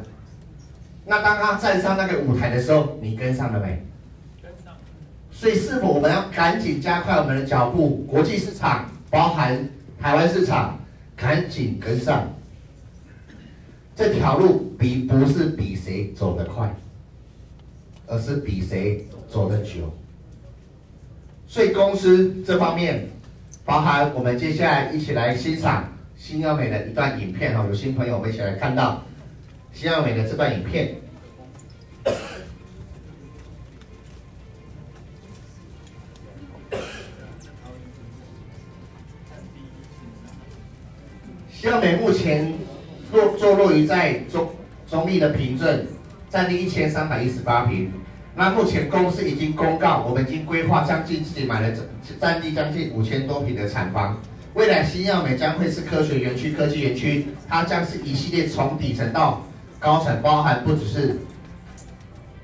[1.04, 3.84] 那当他站上那个舞台的时候，你跟上了没？
[4.40, 4.72] 跟上。
[5.32, 8.06] 所以是否我们要赶紧加快我们的脚步？
[8.08, 9.68] 国际市场，包含
[10.00, 10.78] 台湾市场，
[11.16, 12.32] 赶紧跟上。
[13.96, 16.72] 这条路比不是比谁走得快，
[18.06, 19.04] 而是比谁
[19.36, 19.92] 走得久。
[21.46, 23.06] 所以公司这方面，
[23.66, 29.02] 包含我们接下来一起来欣赏新奥美的一段影片哈，有新朋友我们一起来看到。
[29.74, 30.94] 新奥美的这段影片，
[41.52, 42.54] 新奥美目前
[43.12, 44.48] 落坐落于在中
[44.88, 45.86] 中立的平镇，
[46.30, 47.92] 占地一千三百一十八坪。
[48.38, 51.82] 那目前公司已经公告，我们已经规划将近自己买了占
[52.20, 54.20] 占地将近五千多平的厂房。
[54.52, 59.40] 未来新奥美将会是科学园区、科技园区，它将是一系列从底层到
[59.78, 61.16] 高层包含不只是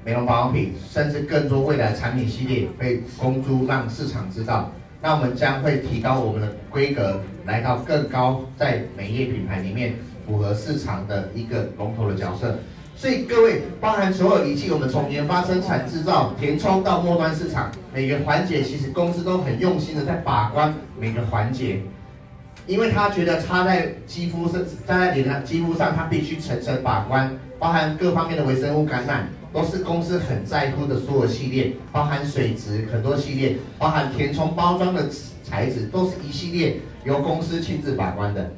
[0.03, 4.73] 美容保养品，甚至更多未来产品系列被公诸让市场知道。
[5.03, 12.59] 那我们将会提高我们的规格，来到更高，在美业品牌里面符合市场的一个龙头的角色。
[12.95, 21.81] 所以各位，包含所有仪器，我们从研发、生产、制造、填充到末端市场，每个环节其实公司都很用心的在把关每个环节。
[22.69, 35.09] 因为他觉得擦在肌肤上，擦在脸上肌肤上，他必须层层把关，包含各方面的微生物感染，都是公司很在乎的所有系列，包含水质很多系列，包含填充包装的
[35.43, 38.53] 材质，都是一系列由公司亲自把关的。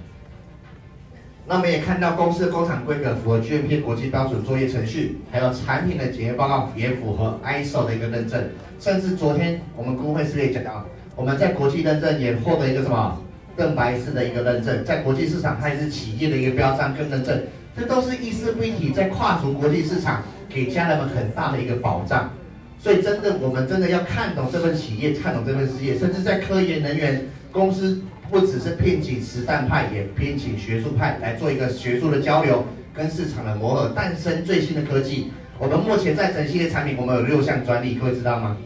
[1.47, 8.42] 那我们也看到公司的工厂规格符合 GMP 国际标准作业程序，还有产品的检验报告也符合 ISO 的一个认证，
[8.80, 13.20] 甚至昨天我们工会是不是也讲到，我们在国际认证也获得一个什么
[13.55, 17.38] 邓白氏的一个认证，在国际市场它也是企业的一个标章跟认证，
[17.78, 22.30] 这都是易思比体在跨足国际市场给家人们很大的一个保障。
[22.78, 28.01] 所以真的我们真的要看懂这份企业，看懂这份事业，甚至在科研人员公司。
[28.31, 35.31] 不只是聘请实战派，也聘请学术派来做一个学术的交流，跟市场的磨合，诞生最新的科技。
[35.59, 38.57] 我们目前在整系列产品，我们有六项专利，各位知道吗？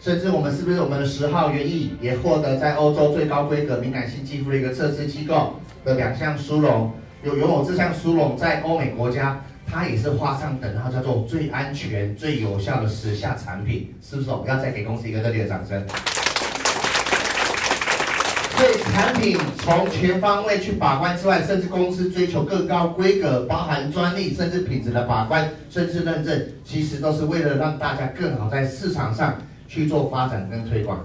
[0.00, 6.92] 甚至我们是不是我们的十号原液也获得在欧洲最高规格敏感性肌肤的一个测试机构的两项殊荣？
[7.24, 14.30] 有拥有这项殊荣，在欧美国家，它也是画上等号，叫做最安全、最有效的时下产品，是不是？
[14.30, 15.82] 我们要再给公司一个热烈的掌声。
[18.56, 31.02] 所以产品从全方位去把关之外，甚至公司追求更高规格，包含专利，甚至品质的把关，甚至认证，其实都是为了让大家更好在市场上去做发展跟推广。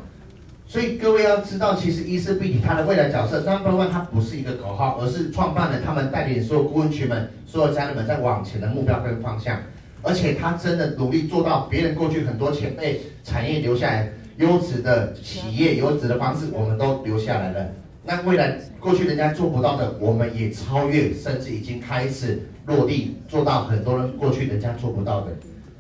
[0.70, 9.60] 所以各位要知道，其实易思比体它的未来角色，Number One，它不是一个口号，而是创办了他们带领所有顾问群们、所有家人们在往前的目标跟方向。
[10.04, 17.66] 而且他真的努力做到别人过去很多前辈产业留下来优质的企业、优质的方式，我们都留下来了。
[18.04, 25.32] 那未来过去人家做不到的，我们也超越，甚至已经开始落地做到很多人过去人家做不到的。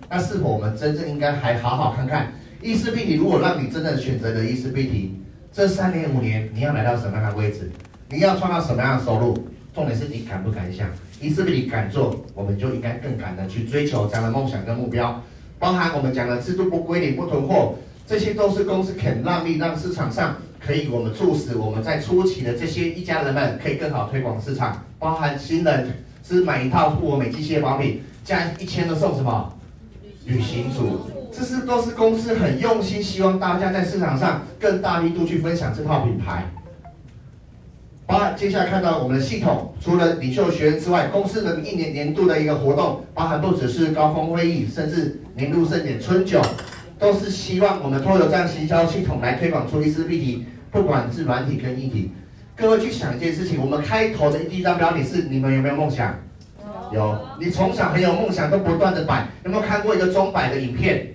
[0.09, 2.33] 那是否我们真正应该还好好看看？
[2.62, 5.16] 易思比体，如果让你真的选择了易思比体，
[5.53, 7.72] 这三年五年你要来到什么样的位置？
[8.10, 9.34] 你要创造什么样的收入？
[9.74, 10.89] 重点是你敢不敢想？
[11.22, 15.24] 易思比体敢做，我们就应该更敢的去追求这样的梦想跟目标。
[15.57, 24.84] 包含我们讲的制度不归零、不囤货，这些都是公司肯让利，让市场上可以我们促使我们在初期的这些一家人们可以更好推广市场。
[24.97, 25.88] 包含新人
[26.28, 29.53] 是买一套富欧美机械保品，加一千的送什么？
[30.26, 31.18] 旅行组。
[31.32, 36.43] 这是都是公司很用心，希望大家在市场上更大力度去分享这套品牌。
[38.07, 46.41] 好，接下来看到我们的系统，除了领袖学员之外，公司的一年年度的一个活动，包含不只是高峰会议，甚至年度盛典春酒，
[46.97, 52.11] 都是希望我们透过这样行销系统来推广出易思比体，不管是软体跟硬体。
[52.55, 56.13] 各位去想一件事情，我们开头的第一张标题是：你们有没有梦想？
[56.91, 57.15] 有。
[57.39, 59.27] 你从小很有梦想，都不断的摆。
[59.45, 61.07] 有没有看过一个钟摆的影片？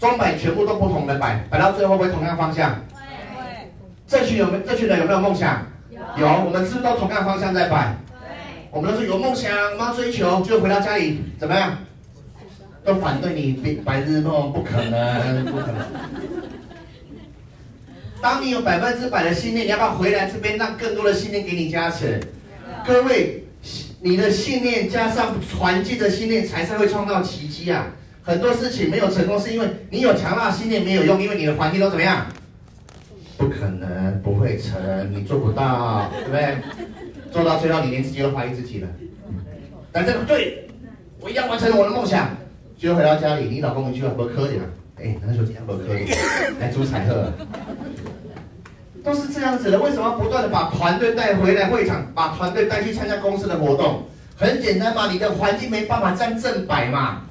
[0.00, 2.70] 钟摆全部都不同的摆，摆到最后会同样方向？
[2.94, 3.70] 会。
[4.08, 4.64] 这群有没有？
[4.64, 5.66] 这群人有没有梦想？
[5.90, 6.26] 有。
[6.26, 7.94] 有，我们是不是都同样方向在摆？
[8.08, 8.28] 对。
[8.70, 11.76] 我们都是有梦想，我们要追求，就回到家里怎么样？
[12.82, 13.52] 都反对你
[13.84, 15.76] 白日梦，不可能，不可能。
[18.22, 22.18] 当你有百分之百的信念，你要不要回来这边，让更多的信念给你加持？
[22.86, 23.44] 各位，
[24.00, 27.86] 你的信念加上环境的信念，才是会创造奇迹啊！
[28.22, 32.26] 很多事情没有成功，是因为你有强大的信念没有用，因为你的环境都怎么样？
[33.36, 36.56] 不可能，不会成，你做不到，对不对？
[37.32, 38.88] 做到最后，你连自己都怀疑自己了。
[39.90, 40.68] 但这个对，
[41.20, 42.28] 我一样完成了我的梦想。
[42.76, 44.64] 就回到家里，你老公一句话不可以了，
[44.96, 46.06] 哎，那就这样不可以，
[46.58, 47.30] 来煮彩鹤。
[49.02, 54.02] 都是这样子的，为什么不断的把团队带回来会场，把团队带去参加公司的活动？
[54.36, 57.22] 很简单嘛，你的环境没办法站正摆嘛。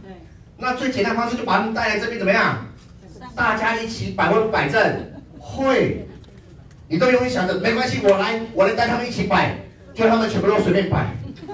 [0.60, 2.66] 那最简单的方式就把他们带来这边怎么样？
[3.34, 5.12] 大家一起摆会不摆正？
[5.40, 6.06] 会。
[6.90, 9.56] 你都永远想着没关系，我来，我来带他们一起摆，
[9.94, 11.06] 就他们全部都随便摆，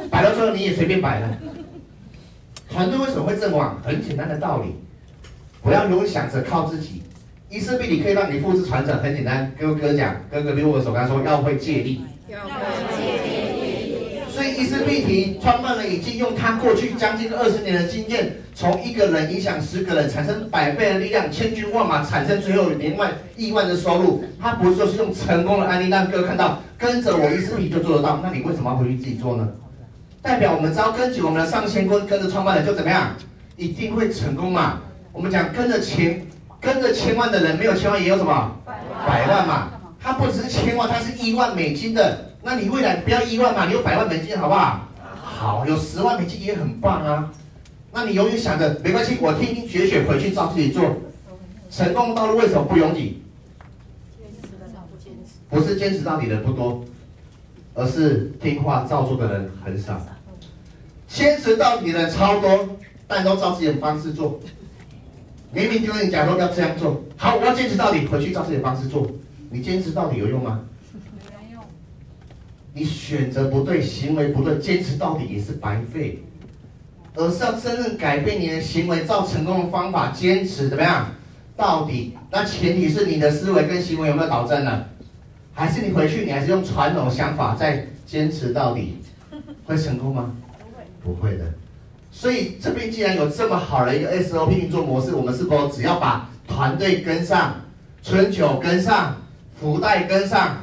[0.09, 1.29] 摆到最后你也随便摆了。
[2.69, 3.79] 团队为什么会阵亡？
[3.83, 4.75] 很简单的道理，
[5.61, 7.03] 不要永远想着靠自己。
[7.49, 9.53] 易思比你可以让你复制传承，很简单。
[9.59, 12.03] 跟哥哥讲，哥哥溜我手，刚说要会借力。
[12.27, 12.49] 要会
[12.97, 13.14] 借
[14.45, 14.53] 力。
[14.53, 24.23] 所以易思比体创办人已经用他过去将近二十年的经验，从一个人影响十个人，产生百倍的力量，千军万马产生最后连万亿万的收入。
[24.39, 28.19] 他不是说是用成功的案例让各位看到，跟着我易思比就做得到。
[28.23, 29.47] 那你为什么要回去自己做呢？
[30.21, 33.15] 代表我们只要跟紧我们的上线，跟跟着创办人就怎么样，
[33.57, 34.81] 一定会成功嘛。
[35.11, 36.25] 我们讲跟着千
[36.61, 38.51] 跟着千万的人，没有千万也有什么
[39.07, 39.71] 百万嘛。
[39.99, 42.24] 他不只是千万，他是亿万美金的。
[42.45, 44.87] 那你未来不要一万嘛，你有百万美金好不好？
[45.23, 47.33] 好，有十万美金也很棒啊。
[47.91, 50.95] 那你永远想着没关系，我听听学学回去照自己做。
[51.71, 53.23] 成功的道路为什么不拥挤？
[55.49, 56.85] 不是坚持到底的不多，
[57.73, 59.99] 而是听话照做的人很少。
[61.07, 62.69] 坚持到底的人超多，
[63.07, 64.39] 但都照自己的方式做。
[65.51, 69.07] 明明就跟你讲说要这样做，好，我要坚持到底，回去照自己的方式做。
[69.49, 70.61] 你坚持到底有用吗？
[72.77, 76.21] 你选择不对，行为不对，坚持到底也是白费。
[77.15, 81.07] 而是要真正改变你的行为，照成功的方法坚持怎么样？
[81.55, 82.17] 到底？
[82.29, 84.83] 那前提是你的思维跟行为有没有导正呢？
[85.53, 88.97] 还是你回去你还是用传统想法再坚持到底，
[89.63, 90.33] 会成功吗？
[91.01, 91.45] 不会，不会的。
[92.11, 97.55] 所以这边既然有这么好的一个 SOP 运作模式，我们是否只要把团队跟上，
[98.03, 99.15] 春酒跟上，
[99.57, 100.57] 福袋跟上，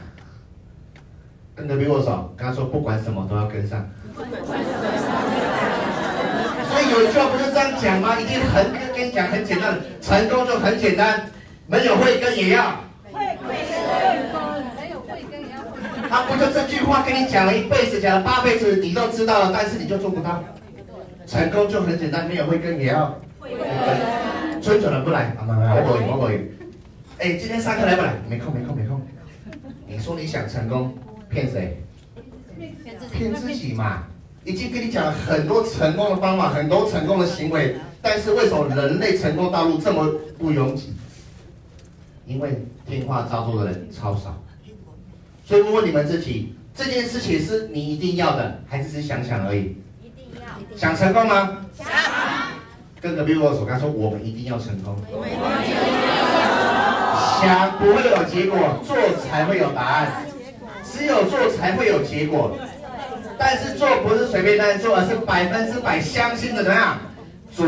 [1.62, 3.88] 跟隔壁握手，跟他说不管什么都要跟上。
[4.16, 4.24] 所
[6.80, 8.18] 以有一句话不是这样讲吗？
[8.18, 11.24] 已经很跟你讲很简单，成功就很简单，
[11.68, 12.80] 没有慧根也要。
[13.12, 13.54] 会会
[14.74, 15.62] 没有慧根也要。
[16.10, 20.42] 他不就这句话跟你讲了一辈子，讲了八辈子，你都知道了，但是你就做不到。
[21.28, 23.16] 成功就很简单，没有慧根也要。
[23.38, 23.60] 慧根。
[24.60, 25.44] 春酒人不来，我
[25.86, 26.50] 不会，我不会。
[27.18, 28.14] 哎，今天上课来不来？
[28.28, 29.00] 没空，没空，没空。
[29.86, 30.92] 你说你想成功，
[31.32, 31.82] 骗谁？
[33.10, 34.04] 骗自己嘛。
[34.44, 40.92] 已经跟你讲了很多成功的方法，很多成功的行为，但是为什么人类成功道路这么不拥挤？
[42.26, 44.42] 因为听话照做的人超少。
[45.46, 49.76] 所以问问你们自己，这件事情是你一定要的，还是只是想想而已？
[50.02, 50.76] 一定要。
[50.76, 51.64] 想成功吗？
[51.72, 51.86] 想。
[53.00, 54.96] 跟隔壁握手，刚说我们一定要成功。
[55.10, 55.48] 我们一定要。
[57.40, 60.26] 想不会有结果，做才会有答案。
[60.92, 62.56] 只有做才会有结果。
[63.38, 66.98] 但是做不是随便在做，而是百分之百相信的怎么样
[67.50, 67.66] 做，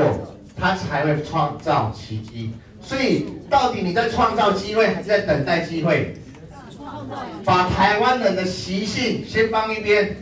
[0.57, 2.53] 它才会创造奇迹。
[2.81, 6.15] 所以到底你在创造机会还是在等待机会？
[7.45, 10.17] 把台湾人的习性先放一边，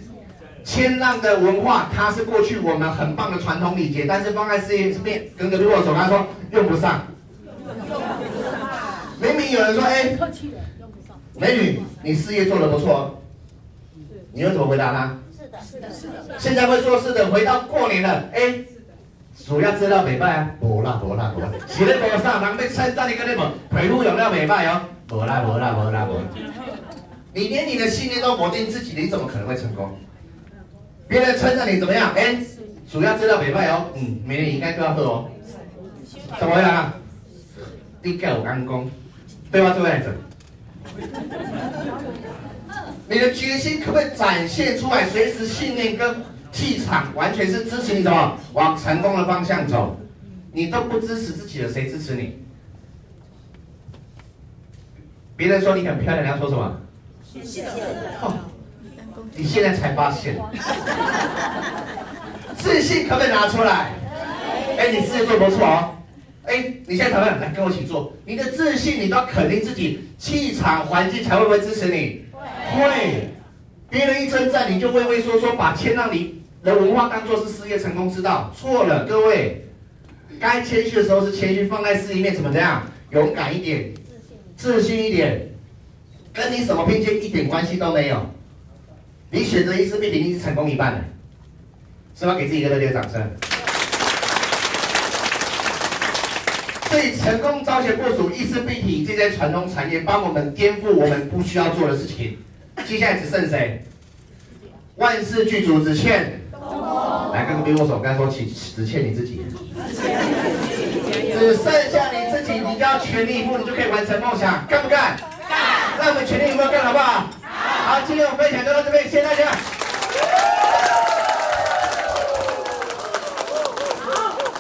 [0.64, 7.06] 谦让的文化，它是过去我们很棒的传统礼节，但是放在事业这边，跟隔壁握手，他说用不上。
[9.20, 10.18] 明明有人说，哎，
[11.34, 13.22] 美女，你事业做得不错，
[14.32, 15.18] 你又怎么回答他？
[15.36, 16.22] 是的，是的。
[16.22, 18.54] 是的现在会说是的，回到过年了，哎，
[19.46, 24.82] 主要知道美拜啊，不啦不啦不啦，写在桌上，人被称赞你跟你们回复有没有美拜哦？
[25.06, 26.18] 不啦不啦不啦不。
[27.34, 29.96] 你连你的信念都否定自己，你怎么可能会成功？
[31.08, 32.12] 别人称赞你怎么样？
[32.14, 32.36] 哎，
[32.90, 35.28] 主要知道美拜哦，嗯，明年应该都要喝哦。
[36.38, 36.94] 怎么回来啊？
[38.02, 38.90] 你盖我刚工，
[39.50, 39.72] 对吧？
[39.74, 40.14] 这位子。
[43.08, 45.06] 你的决心可不可以展现出来？
[45.08, 49.96] 随时信念跟气场完全是支持你什么往成功的方向走。
[50.52, 52.38] 你都不支持自己的，谁支持你？
[55.36, 56.80] 别人说你很漂亮，你要说什么？
[57.24, 57.64] 谢谢。
[58.20, 58.34] 哦，
[59.34, 60.38] 你现在才发现，
[62.58, 63.92] 自信可不可以拿出来？
[64.78, 65.96] 哎，你事业做不错哦。
[66.44, 67.40] 哎，你现在怎么样？
[67.40, 68.12] 来跟我一起做。
[68.26, 72.24] 你的自信，你都要肯定自己，气场环境才会不会支持你？
[72.32, 73.28] 会，
[73.88, 79.68] 别人一称赞你就畏畏缩缩，把谦让你的文化当做是事业成功之道，错了，各位，
[80.40, 82.82] 该谦虚的时候是谦虚，放在事业面怎么这样？
[83.10, 83.92] 勇敢一点，
[84.56, 85.48] 自信一点，
[86.32, 88.26] 跟你什么拼接一点关系都没有。
[89.30, 91.04] 你选择一次必定你是成功一半的，
[92.18, 92.34] 是吧？
[92.34, 93.30] 给自己一个热烈的掌声。
[96.92, 102.36] 所以成功朝前部署，意思必提这些传统产业，帮我们颠覆我们不需要做的事情。
[102.86, 103.82] 接下来只剩谁？
[104.96, 106.38] 万事俱足，只欠。
[107.32, 109.40] 来，跟隔壁握手，刚才说，只欠你自己。
[111.32, 115.16] 只剩下你自己，你就要全力以赴，你就可以完成梦想，干不干？
[115.48, 115.58] 干。
[115.98, 117.30] 那我们全力以赴干，好不好？
[117.42, 117.94] 好。
[117.94, 119.50] 好，今天我分享就到这边，谢谢大家。